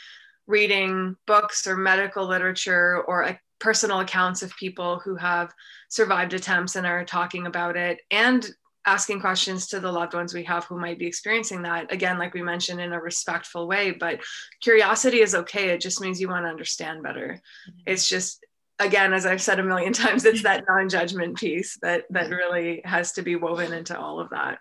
reading 0.48 1.16
books 1.28 1.68
or 1.68 1.76
medical 1.76 2.26
literature 2.28 3.04
or 3.08 3.24
a 3.24 3.40
personal 3.64 4.02
accounts 4.02 4.44
of 4.44 4.56
people 4.58 5.00
who 5.00 5.16
have 5.16 5.54
survived 5.88 6.34
attempts 6.34 6.76
and 6.76 6.86
are 6.86 7.06
talking 7.06 7.48
about 7.48 7.78
it 7.78 8.02
and 8.12 8.50
asking 8.86 9.22
questions 9.22 9.68
to 9.68 9.80
the 9.80 9.90
loved 9.90 10.14
ones 10.14 10.34
we 10.34 10.44
have 10.44 10.66
who 10.66 10.78
might 10.78 11.00
be 11.00 11.08
experiencing 11.08 11.62
that. 11.62 11.90
Again 11.90 12.20
like 12.20 12.34
we 12.34 12.42
mentioned 12.44 12.82
in 12.82 12.92
a 12.92 13.00
respectful 13.00 13.66
way 13.66 13.92
but 13.92 14.20
curiosity 14.62 15.22
is 15.22 15.34
okay. 15.34 15.70
It 15.70 15.80
just 15.80 16.02
means 16.02 16.20
you 16.20 16.28
want 16.28 16.46
to 16.46 16.50
understand 16.50 17.04
better. 17.04 17.40
Mm-hmm. 17.70 17.80
it's 17.86 18.10
just 18.10 18.46
again 18.80 19.14
as 19.14 19.26
i've 19.28 19.42
said 19.42 19.60
a 19.60 19.64
million 19.64 19.94
times 20.04 20.26
it's 20.26 20.42
that 20.42 20.64
non-judgment 20.68 21.38
piece 21.38 21.78
that 21.84 22.06
that 22.10 22.32
really 22.32 22.82
has 22.84 23.12
to 23.14 23.22
be 23.22 23.38
woven 23.38 23.72
into 23.72 23.98
all 23.98 24.20
of 24.20 24.30
that. 24.32 24.60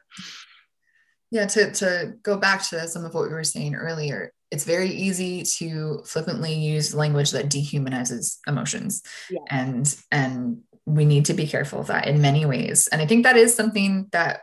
Yeah 1.33 1.47
to 1.47 1.73
to 1.73 2.15
go 2.23 2.37
back 2.37 2.63
to 2.69 2.87
some 2.87 3.05
of 3.05 3.15
what 3.15 3.25
we 3.25 3.35
were 3.35 3.43
saying 3.43 3.75
earlier 3.75 4.33
it's 4.53 4.65
very 4.65 4.91
easy 4.91 5.43
to 5.43 6.03
flippantly 6.05 6.55
use 6.55 6.95
language 6.95 7.31
that 7.33 7.49
dehumanizes 7.49 8.39
emotions 8.47 9.03
yeah. 9.31 9.41
and 9.51 9.97
and 10.11 10.61
we 10.85 11.05
need 11.05 11.25
to 11.25 11.35
be 11.35 11.47
careful 11.47 11.81
of 11.81 11.87
that 11.89 12.07
in 12.07 12.21
many 12.21 12.45
ways 12.47 12.89
and 12.89 13.01
i 13.03 13.07
think 13.07 13.25
that 13.25 13.37
is 13.37 13.55
something 13.55 14.09
that 14.13 14.43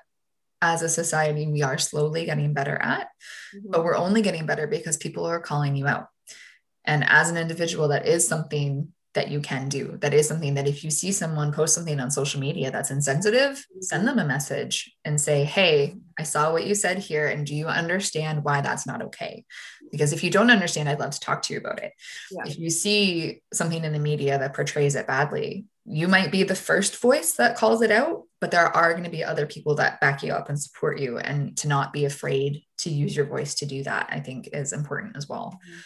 as 0.61 0.81
a 0.81 0.89
society 0.89 1.47
we 1.47 1.61
are 1.61 1.77
slowly 1.77 2.25
getting 2.25 2.53
better 2.53 2.75
at, 2.81 3.07
mm-hmm. 3.55 3.71
but 3.71 3.83
we're 3.83 3.95
only 3.95 4.21
getting 4.21 4.45
better 4.45 4.67
because 4.67 4.97
people 4.97 5.25
are 5.25 5.39
calling 5.39 5.75
you 5.75 5.87
out. 5.87 6.07
And 6.85 7.03
as 7.07 7.29
an 7.29 7.37
individual, 7.37 7.89
that 7.89 8.07
is 8.07 8.27
something 8.27 8.89
that 9.19 9.29
you 9.29 9.41
can 9.41 9.67
do. 9.67 9.97
That 9.99 10.13
is 10.13 10.29
something 10.29 10.53
that 10.53 10.65
if 10.65 10.81
you 10.81 10.89
see 10.89 11.11
someone 11.11 11.51
post 11.51 11.75
something 11.75 11.99
on 11.99 12.09
social 12.09 12.39
media 12.39 12.71
that's 12.71 12.89
insensitive, 12.89 13.65
send 13.81 14.07
them 14.07 14.17
a 14.17 14.23
message 14.23 14.95
and 15.03 15.19
say, 15.19 15.43
Hey, 15.43 15.97
I 16.17 16.23
saw 16.23 16.53
what 16.53 16.65
you 16.65 16.73
said 16.73 16.99
here. 16.99 17.27
And 17.27 17.45
do 17.45 17.53
you 17.53 17.67
understand 17.67 18.45
why 18.45 18.61
that's 18.61 18.87
not 18.87 19.01
okay? 19.01 19.43
Because 19.91 20.13
if 20.13 20.23
you 20.23 20.31
don't 20.31 20.51
understand, 20.51 20.87
I'd 20.87 21.01
love 21.01 21.11
to 21.11 21.19
talk 21.19 21.41
to 21.43 21.53
you 21.53 21.59
about 21.59 21.83
it. 21.83 21.91
Yeah. 22.31 22.43
If 22.45 22.57
you 22.57 22.69
see 22.69 23.41
something 23.51 23.83
in 23.83 23.91
the 23.91 23.99
media 23.99 24.39
that 24.39 24.53
portrays 24.53 24.95
it 24.95 25.05
badly, 25.05 25.65
you 25.83 26.07
might 26.07 26.31
be 26.31 26.43
the 26.43 26.55
first 26.55 27.01
voice 27.01 27.33
that 27.33 27.57
calls 27.57 27.81
it 27.81 27.91
out, 27.91 28.23
but 28.39 28.51
there 28.51 28.67
are 28.67 28.91
going 28.93 29.03
to 29.03 29.09
be 29.09 29.23
other 29.23 29.45
people 29.45 29.75
that 29.75 29.99
back 29.99 30.23
you 30.23 30.31
up 30.31 30.47
and 30.47 30.61
support 30.61 30.97
you. 30.97 31.17
And 31.17 31.57
to 31.57 31.67
not 31.67 31.91
be 31.91 32.05
afraid 32.05 32.63
to 32.79 32.89
use 32.89 33.17
your 33.17 33.25
voice 33.25 33.55
to 33.55 33.65
do 33.65 33.83
that, 33.83 34.07
I 34.09 34.21
think 34.21 34.47
is 34.53 34.71
important 34.71 35.17
as 35.17 35.27
well. 35.27 35.59
Mm-hmm 35.67 35.79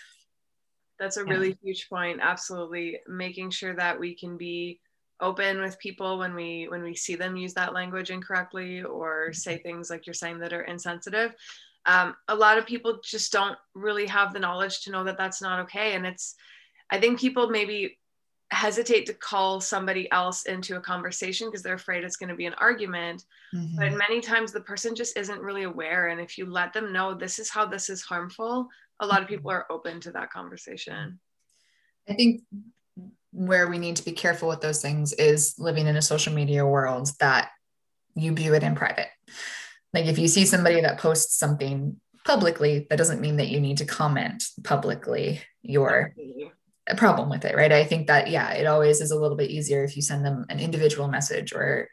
that's 1.03 1.17
a 1.17 1.25
really 1.25 1.57
huge 1.61 1.89
point 1.89 2.19
absolutely. 2.21 2.99
Making 3.07 3.49
sure 3.49 3.75
that 3.75 3.99
we 3.99 4.15
can 4.15 4.37
be 4.37 4.79
open 5.19 5.61
with 5.61 5.79
people 5.79 6.17
when 6.17 6.33
we 6.33 6.67
when 6.69 6.81
we 6.81 6.95
see 6.95 7.15
them 7.15 7.35
use 7.35 7.53
that 7.53 7.73
language 7.73 8.09
incorrectly 8.09 8.83
or 8.83 9.25
mm-hmm. 9.25 9.33
say 9.33 9.57
things 9.57 9.89
like 9.89 10.07
you're 10.07 10.13
saying 10.13 10.39
that 10.39 10.53
are 10.53 10.63
insensitive. 10.63 11.33
Um, 11.85 12.15
a 12.29 12.35
lot 12.35 12.57
of 12.57 12.65
people 12.65 13.01
just 13.03 13.33
don't 13.33 13.57
really 13.75 14.07
have 14.07 14.31
the 14.31 14.39
knowledge 14.39 14.81
to 14.83 14.91
know 14.91 15.03
that 15.03 15.17
that's 15.17 15.41
not 15.41 15.59
okay. 15.61 15.93
And 15.93 16.05
it's 16.05 16.35
i 16.89 16.99
think 16.99 17.19
people 17.19 17.49
maybe 17.49 17.97
hesitate 18.51 19.05
to 19.07 19.13
call 19.13 19.59
somebody 19.59 20.11
else 20.11 20.45
into 20.45 20.77
a 20.77 20.81
conversation 20.81 21.47
because 21.47 21.63
they're 21.63 21.73
afraid 21.73 22.03
it's 22.03 22.17
going 22.17 22.29
to 22.29 22.35
be 22.35 22.45
an 22.45 22.53
argument. 22.55 23.25
Mm-hmm. 23.53 23.77
but 23.77 23.93
many 23.93 24.19
times 24.19 24.51
the 24.51 24.61
person 24.61 24.95
just 24.95 25.15
isn't 25.15 25.39
really 25.39 25.63
aware. 25.63 26.07
And 26.07 26.19
if 26.19 26.37
you 26.37 26.45
let 26.45 26.73
them 26.73 26.91
know 26.91 27.13
this 27.13 27.37
is 27.37 27.49
how 27.49 27.65
this 27.65 27.89
is 27.89 28.01
harmful 28.01 28.67
a 28.99 29.05
lot 29.05 29.21
of 29.21 29.27
people 29.27 29.51
are 29.51 29.65
open 29.71 29.99
to 30.01 30.11
that 30.11 30.31
conversation. 30.31 31.19
I 32.07 32.13
think 32.13 32.43
where 33.31 33.67
we 33.67 33.79
need 33.79 33.95
to 33.95 34.05
be 34.05 34.11
careful 34.11 34.49
with 34.49 34.61
those 34.61 34.81
things 34.81 35.13
is 35.13 35.55
living 35.57 35.87
in 35.87 35.95
a 35.95 36.01
social 36.01 36.33
media 36.33 36.65
world 36.65 37.09
that 37.19 37.49
you 38.15 38.33
view 38.33 38.53
it 38.53 38.63
in 38.63 38.75
private. 38.75 39.07
Like 39.93 40.05
if 40.05 40.19
you 40.19 40.27
see 40.27 40.45
somebody 40.45 40.81
that 40.81 40.99
posts 40.99 41.37
something 41.37 41.99
publicly, 42.25 42.87
that 42.89 42.97
doesn't 42.97 43.21
mean 43.21 43.37
that 43.37 43.49
you 43.49 43.59
need 43.59 43.77
to 43.77 43.85
comment 43.85 44.43
publicly 44.63 45.41
your 45.61 46.13
a 46.87 46.95
problem 46.95 47.29
with 47.29 47.45
it, 47.45 47.55
right? 47.55 47.71
I 47.71 47.85
think 47.85 48.07
that 48.07 48.29
yeah, 48.29 48.51
it 48.51 48.65
always 48.65 49.01
is 49.01 49.11
a 49.11 49.19
little 49.19 49.37
bit 49.37 49.49
easier 49.49 49.83
if 49.83 49.95
you 49.95 50.01
send 50.01 50.25
them 50.25 50.45
an 50.49 50.59
individual 50.59 51.07
message 51.07 51.53
or 51.53 51.87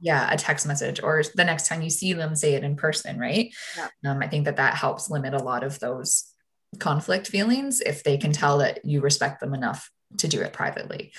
yeah, 0.00 0.32
a 0.32 0.36
text 0.36 0.66
message 0.66 1.00
or 1.02 1.22
the 1.34 1.44
next 1.44 1.66
time 1.66 1.82
you 1.82 1.90
see 1.90 2.12
them 2.14 2.34
say 2.34 2.54
it 2.54 2.64
in 2.64 2.74
person, 2.76 3.18
right? 3.18 3.52
Yeah. 3.76 3.88
Um, 4.06 4.22
I 4.22 4.28
think 4.28 4.46
that 4.46 4.56
that 4.56 4.74
helps 4.74 5.10
limit 5.10 5.34
a 5.34 5.42
lot 5.42 5.62
of 5.62 5.78
those 5.78 6.32
conflict 6.78 7.26
feelings 7.26 7.80
if 7.80 8.04
they 8.04 8.16
can 8.16 8.32
tell 8.32 8.58
that 8.58 8.84
you 8.84 9.00
respect 9.00 9.40
them 9.40 9.54
enough 9.54 9.90
to 10.18 10.28
do 10.28 10.40
it 10.40 10.52
privately. 10.52 11.12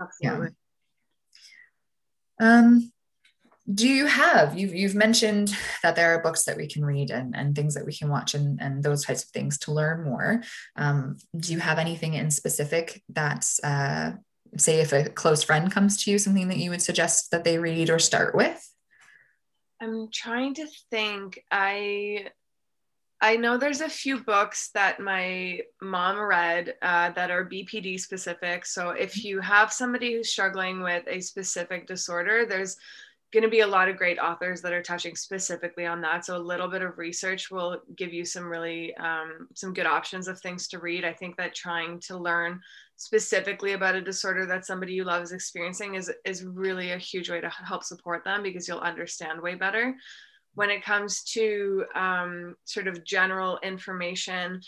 Absolutely. 0.00 0.48
Yeah. 2.40 2.60
Um, 2.60 2.92
do 3.72 3.86
you 3.86 4.06
have 4.06 4.58
you've 4.58 4.74
you've 4.74 4.94
mentioned 4.94 5.54
that 5.82 5.94
there 5.94 6.14
are 6.14 6.22
books 6.22 6.44
that 6.44 6.56
we 6.56 6.66
can 6.66 6.84
read 6.84 7.10
and, 7.10 7.36
and 7.36 7.54
things 7.54 7.74
that 7.74 7.84
we 7.84 7.92
can 7.92 8.08
watch 8.08 8.34
and, 8.34 8.60
and 8.62 8.82
those 8.82 9.04
types 9.04 9.24
of 9.24 9.30
things 9.30 9.58
to 9.58 9.72
learn 9.72 10.04
more 10.04 10.42
um, 10.76 11.16
do 11.36 11.52
you 11.52 11.58
have 11.58 11.78
anything 11.78 12.14
in 12.14 12.30
specific 12.30 13.02
that 13.10 13.46
uh, 13.62 14.12
say 14.56 14.80
if 14.80 14.92
a 14.92 15.10
close 15.10 15.42
friend 15.42 15.70
comes 15.70 16.02
to 16.02 16.10
you 16.10 16.18
something 16.18 16.48
that 16.48 16.58
you 16.58 16.70
would 16.70 16.82
suggest 16.82 17.30
that 17.30 17.44
they 17.44 17.58
read 17.58 17.90
or 17.90 17.98
start 17.98 18.34
with 18.34 18.74
i'm 19.82 20.08
trying 20.12 20.54
to 20.54 20.66
think 20.90 21.38
i 21.50 22.26
I 23.20 23.36
know 23.36 23.58
there's 23.58 23.80
a 23.80 23.88
few 23.88 24.20
books 24.20 24.70
that 24.74 25.00
my 25.00 25.60
mom 25.82 26.20
read 26.20 26.74
uh, 26.82 27.10
that 27.10 27.32
are 27.32 27.44
BPD 27.44 27.98
specific. 27.98 28.64
So 28.64 28.90
if 28.90 29.24
you 29.24 29.40
have 29.40 29.72
somebody 29.72 30.12
who's 30.12 30.30
struggling 30.30 30.82
with 30.82 31.02
a 31.08 31.20
specific 31.20 31.88
disorder, 31.88 32.46
there's 32.46 32.76
going 33.32 33.42
to 33.42 33.50
be 33.50 33.60
a 33.60 33.66
lot 33.66 33.88
of 33.88 33.96
great 33.96 34.18
authors 34.18 34.62
that 34.62 34.72
are 34.72 34.82
touching 34.82 35.14
specifically 35.16 35.84
on 35.84 36.00
that. 36.00 36.24
So 36.24 36.36
a 36.36 36.38
little 36.38 36.68
bit 36.68 36.80
of 36.80 36.96
research 36.96 37.50
will 37.50 37.82
give 37.96 38.12
you 38.12 38.24
some 38.24 38.44
really 38.44 38.94
um, 38.96 39.48
some 39.54 39.74
good 39.74 39.84
options 39.84 40.28
of 40.28 40.40
things 40.40 40.68
to 40.68 40.78
read. 40.78 41.04
I 41.04 41.12
think 41.12 41.36
that 41.36 41.54
trying 41.54 42.00
to 42.02 42.16
learn 42.16 42.60
specifically 42.96 43.72
about 43.72 43.96
a 43.96 44.00
disorder 44.00 44.46
that 44.46 44.64
somebody 44.64 44.94
you 44.94 45.04
love 45.04 45.22
is 45.22 45.32
experiencing 45.32 45.96
is 45.96 46.10
is 46.24 46.44
really 46.44 46.92
a 46.92 46.98
huge 46.98 47.28
way 47.28 47.40
to 47.40 47.50
help 47.50 47.84
support 47.84 48.24
them 48.24 48.42
because 48.42 48.66
you'll 48.66 48.78
understand 48.78 49.42
way 49.42 49.56
better 49.56 49.94
when 50.58 50.70
it 50.70 50.84
comes 50.84 51.22
to 51.22 51.84
um, 51.94 52.56
sort 52.64 52.88
of 52.88 53.04
general 53.04 53.60
information, 53.62 54.60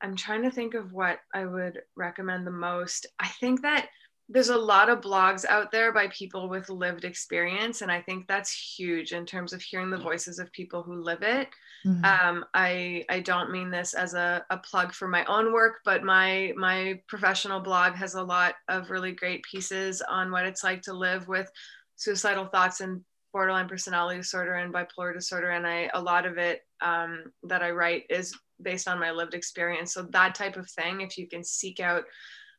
I'm 0.00 0.14
trying 0.14 0.44
to 0.44 0.52
think 0.52 0.74
of 0.74 0.92
what 0.92 1.18
I 1.34 1.46
would 1.46 1.82
recommend 1.96 2.46
the 2.46 2.52
most. 2.52 3.06
I 3.18 3.26
think 3.26 3.62
that 3.62 3.88
there's 4.28 4.50
a 4.50 4.56
lot 4.56 4.88
of 4.88 5.00
blogs 5.00 5.44
out 5.44 5.72
there 5.72 5.92
by 5.92 6.06
people 6.08 6.48
with 6.48 6.70
lived 6.70 7.04
experience 7.04 7.82
and 7.82 7.90
i 7.90 8.00
think 8.00 8.26
that's 8.26 8.52
huge 8.78 9.12
in 9.12 9.26
terms 9.26 9.52
of 9.52 9.60
hearing 9.60 9.90
the 9.90 9.98
voices 9.98 10.38
of 10.38 10.50
people 10.52 10.82
who 10.82 11.02
live 11.02 11.22
it 11.22 11.48
mm-hmm. 11.84 12.04
um, 12.04 12.44
I, 12.54 13.04
I 13.10 13.20
don't 13.20 13.50
mean 13.50 13.68
this 13.68 13.92
as 13.92 14.14
a, 14.14 14.42
a 14.48 14.56
plug 14.58 14.94
for 14.94 15.08
my 15.08 15.24
own 15.24 15.52
work 15.52 15.80
but 15.84 16.02
my 16.04 16.54
my 16.56 17.00
professional 17.08 17.60
blog 17.60 17.94
has 17.94 18.14
a 18.14 18.22
lot 18.22 18.54
of 18.68 18.90
really 18.90 19.12
great 19.12 19.42
pieces 19.42 20.00
on 20.08 20.30
what 20.30 20.46
it's 20.46 20.64
like 20.64 20.82
to 20.82 20.94
live 20.94 21.26
with 21.28 21.50
suicidal 21.96 22.46
thoughts 22.46 22.80
and 22.80 23.02
borderline 23.32 23.68
personality 23.68 24.18
disorder 24.18 24.54
and 24.54 24.72
bipolar 24.72 25.14
disorder 25.14 25.50
and 25.50 25.66
i 25.66 25.88
a 25.94 26.00
lot 26.00 26.26
of 26.26 26.38
it 26.38 26.60
um, 26.80 27.24
that 27.42 27.62
i 27.62 27.70
write 27.70 28.04
is 28.10 28.34
based 28.62 28.88
on 28.88 28.98
my 28.98 29.10
lived 29.10 29.34
experience. 29.34 29.92
So 29.92 30.02
that 30.10 30.34
type 30.34 30.56
of 30.56 30.70
thing 30.70 31.00
if 31.00 31.18
you 31.18 31.28
can 31.28 31.44
seek 31.44 31.80
out 31.80 32.04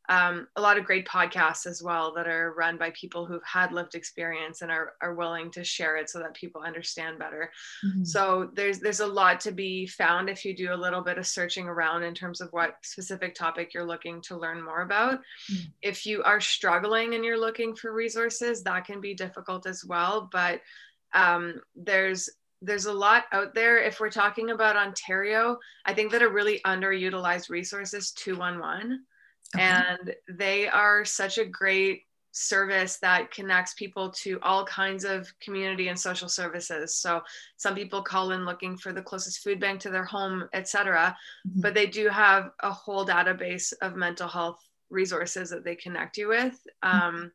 um, 0.09 0.47
a 0.55 0.61
lot 0.61 0.77
of 0.77 0.83
great 0.83 1.07
podcasts 1.07 1.65
as 1.65 1.81
well 1.81 2.13
that 2.13 2.27
are 2.27 2.53
run 2.57 2.77
by 2.77 2.91
people 2.91 3.25
who've 3.25 3.43
had 3.43 3.71
lived 3.71 3.95
experience 3.95 4.61
and 4.61 4.69
are, 4.69 4.93
are 5.01 5.13
willing 5.13 5.49
to 5.51 5.63
share 5.63 5.95
it 5.97 6.09
so 6.09 6.19
that 6.19 6.33
people 6.33 6.61
understand 6.61 7.17
better 7.17 7.51
mm-hmm. 7.85 8.03
so 8.03 8.49
there's 8.53 8.79
there's 8.79 8.99
a 8.99 9.07
lot 9.07 9.39
to 9.39 9.51
be 9.51 9.85
found 9.87 10.29
if 10.29 10.43
you 10.43 10.55
do 10.55 10.73
a 10.73 10.75
little 10.75 11.01
bit 11.01 11.17
of 11.17 11.25
searching 11.25 11.67
around 11.67 12.03
in 12.03 12.13
terms 12.13 12.41
of 12.41 12.51
what 12.51 12.75
specific 12.83 13.33
topic 13.33 13.73
you're 13.73 13.85
looking 13.85 14.21
to 14.21 14.37
learn 14.37 14.63
more 14.63 14.81
about 14.81 15.19
mm-hmm. 15.51 15.69
if 15.81 16.05
you 16.05 16.21
are 16.23 16.41
struggling 16.41 17.13
and 17.13 17.23
you're 17.23 17.39
looking 17.39 17.75
for 17.75 17.93
resources 17.93 18.63
that 18.63 18.85
can 18.85 18.99
be 18.99 19.13
difficult 19.13 19.65
as 19.65 19.85
well 19.85 20.27
but 20.31 20.61
um, 21.13 21.61
there's 21.75 22.29
there's 22.63 22.85
a 22.85 22.93
lot 22.93 23.25
out 23.33 23.53
there. 23.53 23.77
If 23.77 23.99
we're 23.99 24.09
talking 24.09 24.49
about 24.49 24.77
Ontario, 24.77 25.59
I 25.85 25.93
think 25.93 26.11
that 26.13 26.21
a 26.21 26.29
really 26.29 26.61
underutilized 26.65 27.49
resource 27.49 27.93
is 27.93 28.11
211. 28.11 29.03
Okay. 29.55 29.63
And 29.63 30.15
they 30.27 30.67
are 30.67 31.05
such 31.05 31.37
a 31.37 31.45
great 31.45 32.03
service 32.33 32.97
that 32.97 33.31
connects 33.31 33.75
people 33.75 34.09
to 34.09 34.39
all 34.41 34.65
kinds 34.65 35.05
of 35.05 35.31
community 35.39 35.87
and 35.87 35.99
social 35.99 36.27
services. 36.27 36.95
So 36.95 37.21
some 37.57 37.75
people 37.75 38.01
call 38.01 38.31
in 38.31 38.43
looking 38.43 38.75
for 38.75 38.91
the 38.91 39.03
closest 39.03 39.43
food 39.43 39.59
bank 39.59 39.79
to 39.81 39.91
their 39.91 40.03
home, 40.03 40.49
etc. 40.53 41.15
Mm-hmm. 41.47 41.61
But 41.61 41.75
they 41.75 41.85
do 41.85 42.09
have 42.09 42.49
a 42.61 42.71
whole 42.71 43.05
database 43.05 43.71
of 43.81 43.95
mental 43.95 44.27
health 44.27 44.59
resources 44.89 45.51
that 45.51 45.63
they 45.63 45.75
connect 45.75 46.17
you 46.17 46.27
with. 46.29 46.59
Mm-hmm. 46.83 46.97
Um, 46.97 47.31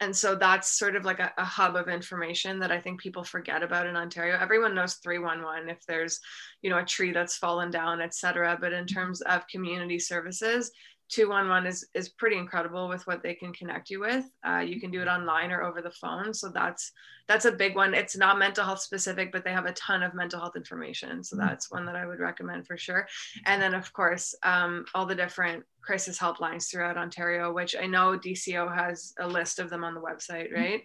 and 0.00 0.16
so 0.16 0.34
that's 0.34 0.76
sort 0.76 0.96
of 0.96 1.04
like 1.04 1.20
a, 1.20 1.32
a, 1.38 1.44
hub 1.44 1.76
of 1.76 1.88
information 1.88 2.58
that 2.58 2.72
I 2.72 2.80
think 2.80 3.00
people 3.00 3.22
forget 3.22 3.62
about 3.62 3.86
in 3.86 3.94
Ontario. 3.94 4.36
Everyone 4.40 4.74
knows 4.74 4.94
311 4.94 5.68
if 5.68 5.86
there's, 5.86 6.18
you 6.60 6.70
know, 6.70 6.78
a 6.78 6.84
tree 6.84 7.12
that's 7.12 7.36
fallen 7.36 7.70
down, 7.70 8.00
etc. 8.00 8.58
But 8.60 8.72
in 8.72 8.84
terms 8.84 9.20
of 9.20 9.46
community 9.46 10.00
services, 10.00 10.72
211 11.12 11.66
is 11.66 11.86
is 11.94 12.08
pretty 12.08 12.38
incredible 12.38 12.88
with 12.88 13.06
what 13.06 13.22
they 13.22 13.34
can 13.34 13.52
connect 13.52 13.90
you 13.90 14.00
with. 14.00 14.24
Uh, 14.46 14.60
you 14.60 14.80
can 14.80 14.90
do 14.90 15.02
it 15.02 15.08
online 15.08 15.52
or 15.52 15.62
over 15.62 15.82
the 15.82 15.90
phone. 15.90 16.32
So 16.32 16.48
that's 16.48 16.90
that's 17.28 17.44
a 17.44 17.52
big 17.52 17.76
one. 17.76 17.92
It's 17.92 18.16
not 18.16 18.38
mental 18.38 18.64
health 18.64 18.80
specific 18.80 19.30
but 19.30 19.44
they 19.44 19.52
have 19.52 19.66
a 19.66 19.72
ton 19.74 20.02
of 20.02 20.14
mental 20.14 20.40
health 20.40 20.56
information. 20.56 21.22
So 21.22 21.36
mm-hmm. 21.36 21.46
that's 21.46 21.70
one 21.70 21.84
that 21.84 21.96
i 21.96 22.06
would 22.06 22.18
recommend 22.18 22.66
for 22.66 22.78
sure. 22.78 23.06
And 23.44 23.60
then 23.60 23.74
of 23.74 23.92
course 23.92 24.34
um, 24.42 24.86
all 24.94 25.04
the 25.04 25.14
different 25.14 25.64
crisis 25.82 26.18
helplines 26.18 26.70
throughout 26.70 26.96
Ontario, 26.96 27.52
which 27.52 27.74
I 27.76 27.86
know 27.86 28.18
DCO 28.18 28.74
has 28.74 29.12
a 29.18 29.26
list 29.26 29.58
of 29.58 29.68
them 29.68 29.84
on 29.84 29.94
the 29.94 30.00
website, 30.00 30.52
mm-hmm. 30.52 30.62
right? 30.62 30.82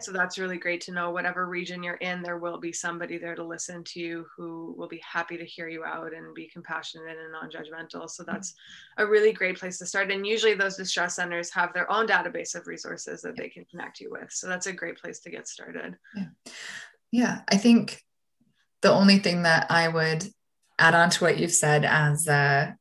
So 0.00 0.12
that's 0.12 0.38
really 0.38 0.56
great 0.56 0.80
to 0.82 0.92
know. 0.92 1.10
Whatever 1.10 1.46
region 1.46 1.82
you're 1.82 1.94
in, 1.94 2.22
there 2.22 2.38
will 2.38 2.58
be 2.58 2.72
somebody 2.72 3.18
there 3.18 3.34
to 3.34 3.44
listen 3.44 3.82
to 3.84 4.00
you 4.00 4.26
who 4.36 4.74
will 4.78 4.88
be 4.88 5.02
happy 5.04 5.36
to 5.36 5.44
hear 5.44 5.68
you 5.68 5.84
out 5.84 6.14
and 6.14 6.34
be 6.34 6.46
compassionate 6.46 7.16
and 7.18 7.32
non 7.32 7.50
judgmental. 7.50 8.08
So 8.08 8.22
mm-hmm. 8.22 8.32
that's 8.32 8.54
a 8.98 9.06
really 9.06 9.32
great 9.32 9.58
place 9.58 9.78
to 9.78 9.86
start. 9.86 10.10
And 10.10 10.26
usually 10.26 10.54
those 10.54 10.76
distress 10.76 11.16
centers 11.16 11.50
have 11.50 11.74
their 11.74 11.90
own 11.90 12.06
database 12.06 12.54
of 12.54 12.66
resources 12.66 13.22
that 13.22 13.36
they 13.36 13.48
can 13.48 13.64
connect 13.64 14.00
you 14.00 14.10
with. 14.10 14.32
So 14.32 14.46
that's 14.46 14.66
a 14.66 14.72
great 14.72 14.98
place 14.98 15.20
to 15.20 15.30
get 15.30 15.48
started. 15.48 15.96
Yeah. 16.14 16.26
Yeah. 17.10 17.40
I 17.48 17.56
think 17.56 18.02
the 18.82 18.92
only 18.92 19.18
thing 19.18 19.42
that 19.42 19.70
I 19.70 19.88
would 19.88 20.28
add 20.78 20.94
on 20.94 21.10
to 21.10 21.24
what 21.24 21.38
you've 21.38 21.52
said 21.52 21.84
as 21.84 22.28
uh, 22.28 22.72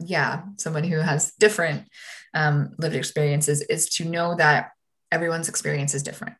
yeah 0.00 0.42
someone 0.56 0.84
who 0.84 0.98
has 0.98 1.32
different 1.38 1.86
um, 2.34 2.74
lived 2.78 2.96
experiences 2.96 3.62
is 3.62 3.88
to 3.90 4.04
know 4.04 4.34
that 4.36 4.70
everyone's 5.12 5.48
experience 5.48 5.94
is 5.94 6.02
different. 6.02 6.34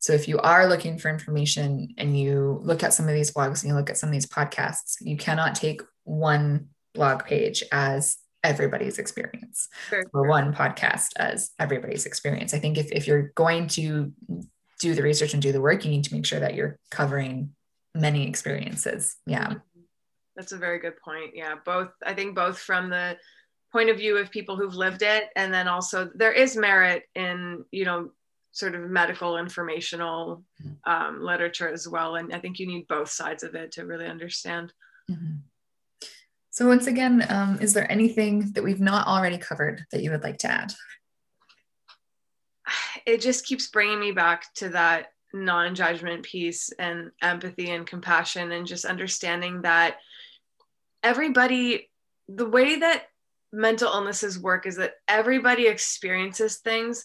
So 0.00 0.12
if 0.12 0.28
you 0.28 0.38
are 0.38 0.66
looking 0.66 0.98
for 0.98 1.08
information 1.08 1.94
and 1.98 2.18
you 2.18 2.60
look 2.62 2.82
at 2.82 2.94
some 2.94 3.08
of 3.08 3.14
these 3.14 3.32
blogs 3.32 3.62
and 3.62 3.70
you 3.70 3.76
look 3.76 3.90
at 3.90 3.98
some 3.98 4.08
of 4.08 4.12
these 4.12 4.26
podcasts, 4.26 4.96
you 5.00 5.16
cannot 5.16 5.54
take 5.54 5.82
one 6.04 6.68
blog 6.94 7.24
page 7.24 7.62
as 7.72 8.16
everybody's 8.42 8.98
experience 8.98 9.68
Very 9.90 10.04
or 10.12 10.28
one 10.28 10.52
podcast 10.52 11.08
as 11.16 11.50
everybody's 11.58 12.06
experience. 12.06 12.52
I 12.52 12.58
think 12.58 12.78
if, 12.78 12.92
if 12.92 13.06
you're 13.06 13.32
going 13.34 13.68
to 13.68 14.12
do 14.80 14.94
the 14.94 15.02
research 15.02 15.32
and 15.32 15.42
do 15.42 15.52
the 15.52 15.60
work, 15.60 15.84
you 15.84 15.90
need 15.90 16.04
to 16.04 16.14
make 16.14 16.26
sure 16.26 16.40
that 16.40 16.54
you're 16.54 16.78
covering 16.90 17.54
many 17.94 18.28
experiences. 18.28 19.16
Yeah. 19.26 19.54
That's 20.36 20.52
a 20.52 20.58
very 20.58 20.78
good 20.78 20.96
point. 20.98 21.32
Yeah, 21.34 21.54
both. 21.64 21.90
I 22.04 22.14
think 22.14 22.34
both 22.34 22.58
from 22.58 22.90
the 22.90 23.16
point 23.72 23.90
of 23.90 23.96
view 23.96 24.16
of 24.16 24.30
people 24.30 24.56
who've 24.56 24.74
lived 24.74 25.02
it, 25.02 25.30
and 25.36 25.52
then 25.52 25.68
also 25.68 26.10
there 26.14 26.32
is 26.32 26.56
merit 26.56 27.04
in 27.14 27.64
you 27.70 27.84
know 27.84 28.10
sort 28.52 28.74
of 28.76 28.88
medical 28.88 29.36
informational 29.36 30.44
um, 30.84 31.20
literature 31.20 31.68
as 31.68 31.88
well. 31.88 32.14
And 32.14 32.32
I 32.32 32.38
think 32.38 32.60
you 32.60 32.66
need 32.68 32.86
both 32.86 33.10
sides 33.10 33.42
of 33.42 33.54
it 33.56 33.72
to 33.72 33.84
really 33.84 34.06
understand. 34.06 34.72
Mhm. 35.10 35.40
So 36.50 36.68
once 36.68 36.86
again, 36.86 37.26
um, 37.30 37.58
is 37.60 37.74
there 37.74 37.90
anything 37.90 38.52
that 38.52 38.62
we've 38.62 38.80
not 38.80 39.08
already 39.08 39.38
covered 39.38 39.84
that 39.90 40.04
you 40.04 40.12
would 40.12 40.22
like 40.22 40.38
to 40.38 40.50
add? 40.50 40.72
It 43.06 43.20
just 43.20 43.44
keeps 43.44 43.66
bringing 43.66 44.00
me 44.00 44.12
back 44.12 44.54
to 44.54 44.68
that 44.70 45.08
non-judgment 45.34 46.22
piece 46.22 46.70
and 46.78 47.10
empathy 47.20 47.70
and 47.72 47.86
compassion 47.86 48.52
and 48.52 48.66
just 48.66 48.84
understanding 48.84 49.62
that 49.62 49.96
everybody 51.04 51.90
the 52.28 52.48
way 52.48 52.80
that 52.80 53.04
mental 53.52 53.92
illnesses 53.92 54.38
work 54.38 54.66
is 54.66 54.76
that 54.76 54.94
everybody 55.06 55.68
experiences 55.68 56.56
things 56.56 57.04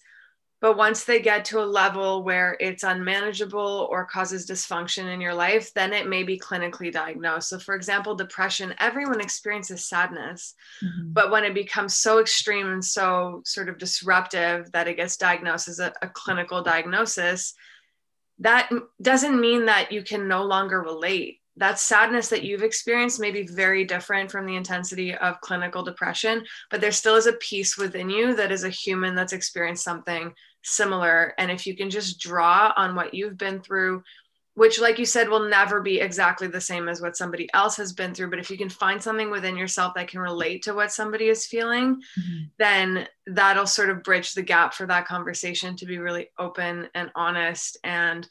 but 0.62 0.76
once 0.76 1.06
they 1.06 1.22
get 1.22 1.46
to 1.46 1.62
a 1.62 1.64
level 1.64 2.22
where 2.24 2.58
it's 2.60 2.84
unmanageable 2.84 3.88
or 3.90 4.04
causes 4.04 4.46
dysfunction 4.50 5.14
in 5.14 5.22
your 5.22 5.34
life 5.34 5.74
then 5.74 5.94
it 5.94 6.08
may 6.08 6.24
be 6.24 6.40
clinically 6.40 6.92
diagnosed. 6.92 7.50
So 7.50 7.60
for 7.60 7.76
example 7.76 8.16
depression 8.16 8.74
everyone 8.80 9.22
experiences 9.22 9.86
sadness 9.86 10.56
mm-hmm. 10.84 11.12
but 11.12 11.30
when 11.30 11.44
it 11.44 11.54
becomes 11.54 11.96
so 11.96 12.20
extreme 12.20 12.72
and 12.72 12.84
so 12.84 13.42
sort 13.46 13.70
of 13.70 13.78
disruptive 13.78 14.72
that 14.72 14.88
it 14.88 14.96
gets 14.96 15.18
diagnosed 15.18 15.68
as 15.68 15.80
a, 15.80 15.94
a 16.02 16.08
clinical 16.08 16.64
diagnosis 16.64 17.54
that 18.40 18.70
doesn't 19.02 19.40
mean 19.40 19.66
that 19.66 19.92
you 19.92 20.02
can 20.02 20.28
no 20.28 20.44
longer 20.46 20.82
relate 20.82 21.38
that 21.60 21.78
sadness 21.78 22.30
that 22.30 22.43
you've 22.43 22.63
experienced 22.63 23.19
may 23.19 23.32
be 23.32 23.45
very 23.45 23.84
different 23.86 24.32
from 24.32 24.45
the 24.45 24.56
intensity 24.56 25.13
of 25.13 25.39
clinical 25.41 25.84
depression 25.84 26.43
but 26.72 26.82
there 26.82 26.91
still 26.91 27.15
is 27.15 27.28
a 27.28 27.34
piece 27.34 27.78
within 27.78 28.10
you 28.10 28.34
that 28.34 28.52
is 28.52 28.63
a 28.63 28.69
human 28.69 29.13
that's 29.13 29.34
experienced 29.34 29.84
something 29.84 30.34
similar 30.63 31.34
and 31.38 31.52
if 31.52 31.67
you 31.67 31.76
can 31.76 31.89
just 31.89 32.19
draw 32.19 32.74
on 32.76 32.95
what 32.95 33.13
you've 33.13 33.38
been 33.38 33.62
through 33.62 34.02
which 34.56 34.82
like 34.82 35.00
you 35.00 35.06
said 35.06 35.30
will 35.30 35.48
never 35.48 35.82
be 35.82 36.02
exactly 36.02 36.48
the 36.48 36.60
same 36.60 36.89
as 36.89 37.02
what 37.02 37.15
somebody 37.15 37.48
else 37.54 37.78
has 37.78 37.93
been 37.93 38.13
through 38.13 38.30
but 38.30 38.39
if 38.39 38.50
you 38.50 38.58
can 38.58 38.69
find 38.69 39.02
something 39.02 39.30
within 39.32 39.56
yourself 39.56 39.93
that 39.95 40.08
can 40.10 40.19
relate 40.19 40.63
to 40.63 40.74
what 40.74 40.91
somebody 40.91 41.30
is 41.30 41.45
feeling 41.45 42.02
Mhm. 42.19 42.50
then 42.58 43.08
that'll 43.28 43.67
sort 43.67 43.89
of 43.89 44.04
bridge 44.04 44.34
the 44.34 44.41
gap 44.41 44.74
for 44.74 44.86
that 44.88 45.08
conversation 45.08 45.76
to 45.78 45.86
be 45.86 45.98
really 45.98 46.30
open 46.38 46.89
and 46.93 47.10
honest 47.15 47.78
and 47.84 48.28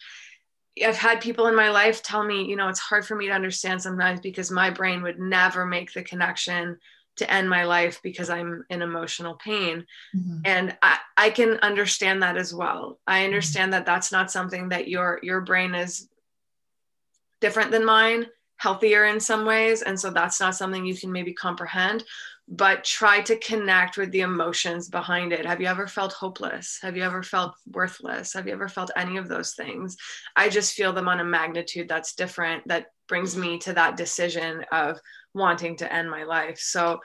I've 0.84 0.96
had 0.96 1.20
people 1.20 1.46
in 1.46 1.54
my 1.54 1.70
life 1.70 2.02
tell 2.02 2.24
me, 2.24 2.44
you 2.44 2.56
know, 2.56 2.68
it's 2.68 2.78
hard 2.78 3.06
for 3.06 3.14
me 3.16 3.26
to 3.26 3.32
understand 3.32 3.82
sometimes 3.82 4.20
because 4.20 4.50
my 4.50 4.70
brain 4.70 5.02
would 5.02 5.18
never 5.18 5.66
make 5.66 5.92
the 5.92 6.02
connection 6.02 6.78
to 7.16 7.30
end 7.30 7.50
my 7.50 7.64
life 7.64 8.00
because 8.02 8.30
I'm 8.30 8.64
in 8.70 8.80
emotional 8.82 9.34
pain. 9.34 9.84
Mhm. 10.16 10.42
And 10.44 10.76
I, 10.82 10.98
I 11.16 11.30
can 11.30 11.58
understand 11.62 12.22
that 12.22 12.36
as 12.36 12.54
well. 12.54 13.00
I 13.06 13.24
understand 13.24 13.72
that 13.72 13.86
that's 13.86 14.12
not 14.12 14.30
something 14.30 14.68
that 14.70 14.88
your 14.88 15.18
your 15.22 15.40
brain 15.40 15.74
is 15.74 16.08
different 17.40 17.70
than 17.70 17.84
mine, 17.84 18.26
healthier 18.56 19.04
in 19.04 19.20
some 19.20 19.44
ways, 19.44 19.82
and 19.82 19.98
so 19.98 20.10
that's 20.10 20.40
not 20.40 20.56
something 20.56 20.84
you 20.84 20.96
can 20.96 21.12
maybe 21.12 21.32
comprehend. 21.32 22.04
But 22.50 22.82
try 22.82 23.20
to 23.22 23.38
connect 23.38 23.98
with 23.98 24.10
the 24.10 24.22
emotions 24.22 24.88
behind 24.88 25.32
it. 25.34 25.44
Have 25.44 25.60
you 25.60 25.66
ever 25.66 25.86
felt 25.86 26.14
hopeless? 26.14 26.78
Have 26.80 26.96
you 26.96 27.02
ever 27.02 27.22
felt 27.22 27.54
worthless? 27.66 28.32
Have 28.32 28.46
you 28.46 28.54
ever 28.54 28.68
felt 28.68 28.90
any 28.96 29.18
of 29.18 29.28
those 29.28 29.52
things? 29.52 29.96
I 30.34 30.48
just 30.48 30.72
feel 30.72 30.94
them 30.94 31.08
on 31.08 31.20
a 31.20 31.24
magnitude 31.24 31.88
that's 31.88 32.14
different 32.14 32.66
that 32.68 32.86
brings 33.06 33.36
me 33.36 33.58
to 33.58 33.74
that 33.74 33.98
decision 33.98 34.64
of 34.72 34.98
wanting 35.34 35.76
to 35.76 35.92
end 35.92 36.10
my 36.10 36.24
life. 36.24 36.58
So 36.58 37.00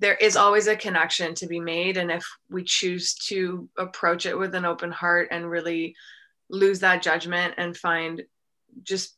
there 0.00 0.14
is 0.14 0.36
always 0.36 0.66
a 0.66 0.76
connection 0.76 1.34
to 1.36 1.46
be 1.46 1.60
made. 1.60 1.96
And 1.96 2.10
if 2.10 2.24
we 2.50 2.64
choose 2.64 3.14
to 3.26 3.68
approach 3.78 4.26
it 4.26 4.38
with 4.38 4.54
an 4.54 4.64
open 4.64 4.90
heart 4.90 5.28
and 5.30 5.50
really 5.50 5.94
lose 6.50 6.80
that 6.80 7.02
judgment 7.02 7.54
and 7.58 7.76
find 7.76 8.22
just 8.82 9.17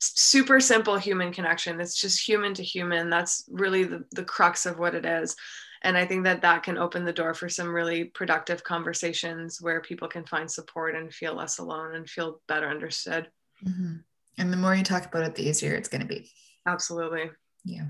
super 0.00 0.60
simple 0.60 0.96
human 0.96 1.32
connection, 1.32 1.80
it's 1.80 2.00
just 2.00 2.26
human 2.26 2.54
to 2.54 2.62
human. 2.62 3.10
That's 3.10 3.44
really 3.50 3.84
the, 3.84 4.04
the 4.12 4.24
crux 4.24 4.66
of 4.66 4.78
what 4.78 4.94
it 4.94 5.04
is. 5.04 5.36
And 5.82 5.96
I 5.96 6.06
think 6.06 6.24
that 6.24 6.42
that 6.42 6.62
can 6.64 6.76
open 6.76 7.04
the 7.04 7.12
door 7.12 7.34
for 7.34 7.48
some 7.48 7.72
really 7.72 8.04
productive 8.04 8.64
conversations 8.64 9.60
where 9.60 9.80
people 9.80 10.08
can 10.08 10.24
find 10.26 10.50
support 10.50 10.96
and 10.96 11.12
feel 11.12 11.34
less 11.34 11.58
alone 11.58 11.94
and 11.94 12.08
feel 12.08 12.40
better 12.48 12.68
understood. 12.68 13.30
Mhm. 13.64 14.02
And 14.38 14.52
the 14.52 14.56
more 14.56 14.74
you 14.74 14.84
talk 14.84 15.06
about 15.06 15.24
it, 15.24 15.34
the 15.34 15.48
easier 15.48 15.74
it's 15.74 15.88
going 15.88 16.00
to 16.00 16.06
be. 16.06 16.30
Absolutely. 16.66 17.30
Yeah. 17.64 17.88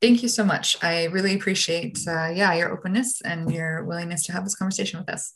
Thank 0.00 0.22
you 0.22 0.28
so 0.28 0.44
much. 0.44 0.76
I 0.82 1.04
really 1.04 1.34
appreciate, 1.34 1.98
uh, 2.06 2.30
yeah, 2.34 2.52
your 2.54 2.70
openness 2.70 3.20
and 3.22 3.50
your 3.52 3.84
willingness 3.84 4.24
to 4.24 4.32
have 4.32 4.44
this 4.44 4.54
conversation 4.54 4.98
with 5.00 5.08
us. 5.08 5.34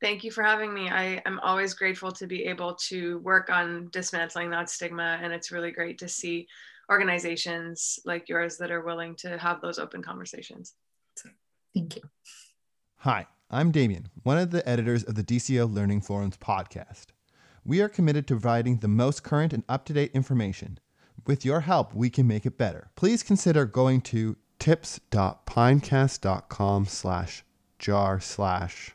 Thank 0.00 0.22
you 0.22 0.30
for 0.30 0.44
having 0.44 0.72
me. 0.72 0.88
I 0.88 1.20
am 1.26 1.40
always 1.40 1.74
grateful 1.74 2.12
to 2.12 2.26
be 2.26 2.44
able 2.44 2.74
to 2.74 3.18
work 3.18 3.50
on 3.50 3.88
dismantling 3.90 4.50
that 4.50 4.70
stigma. 4.70 5.18
And 5.20 5.32
it's 5.32 5.50
really 5.50 5.72
great 5.72 5.98
to 5.98 6.08
see 6.08 6.46
organizations 6.90 7.98
like 8.04 8.28
yours 8.28 8.56
that 8.58 8.70
are 8.70 8.84
willing 8.84 9.14
to 9.16 9.36
have 9.38 9.60
those 9.60 9.78
open 9.78 10.02
conversations. 10.02 10.74
Thank 11.74 11.96
you. 11.96 12.02
Hi, 12.98 13.26
I'm 13.50 13.70
Damien, 13.70 14.08
one 14.22 14.38
of 14.38 14.50
the 14.50 14.66
editors 14.68 15.04
of 15.04 15.14
the 15.14 15.22
DCO 15.22 15.72
Learning 15.72 16.00
Forums 16.00 16.36
podcast. 16.36 17.06
We 17.64 17.80
are 17.80 17.88
committed 17.88 18.26
to 18.28 18.34
providing 18.34 18.78
the 18.78 18.88
most 18.88 19.22
current 19.22 19.52
and 19.52 19.62
up 19.68 19.84
to 19.86 19.92
date 19.92 20.10
information. 20.14 20.78
With 21.26 21.44
your 21.44 21.60
help, 21.60 21.94
we 21.94 22.08
can 22.08 22.26
make 22.26 22.46
it 22.46 22.56
better. 22.56 22.88
Please 22.96 23.22
consider 23.22 23.66
going 23.66 24.00
to 24.02 24.36
tips.pinecast.com 24.58 26.86
slash 26.86 27.44
jar 27.78 28.20
slash 28.20 28.94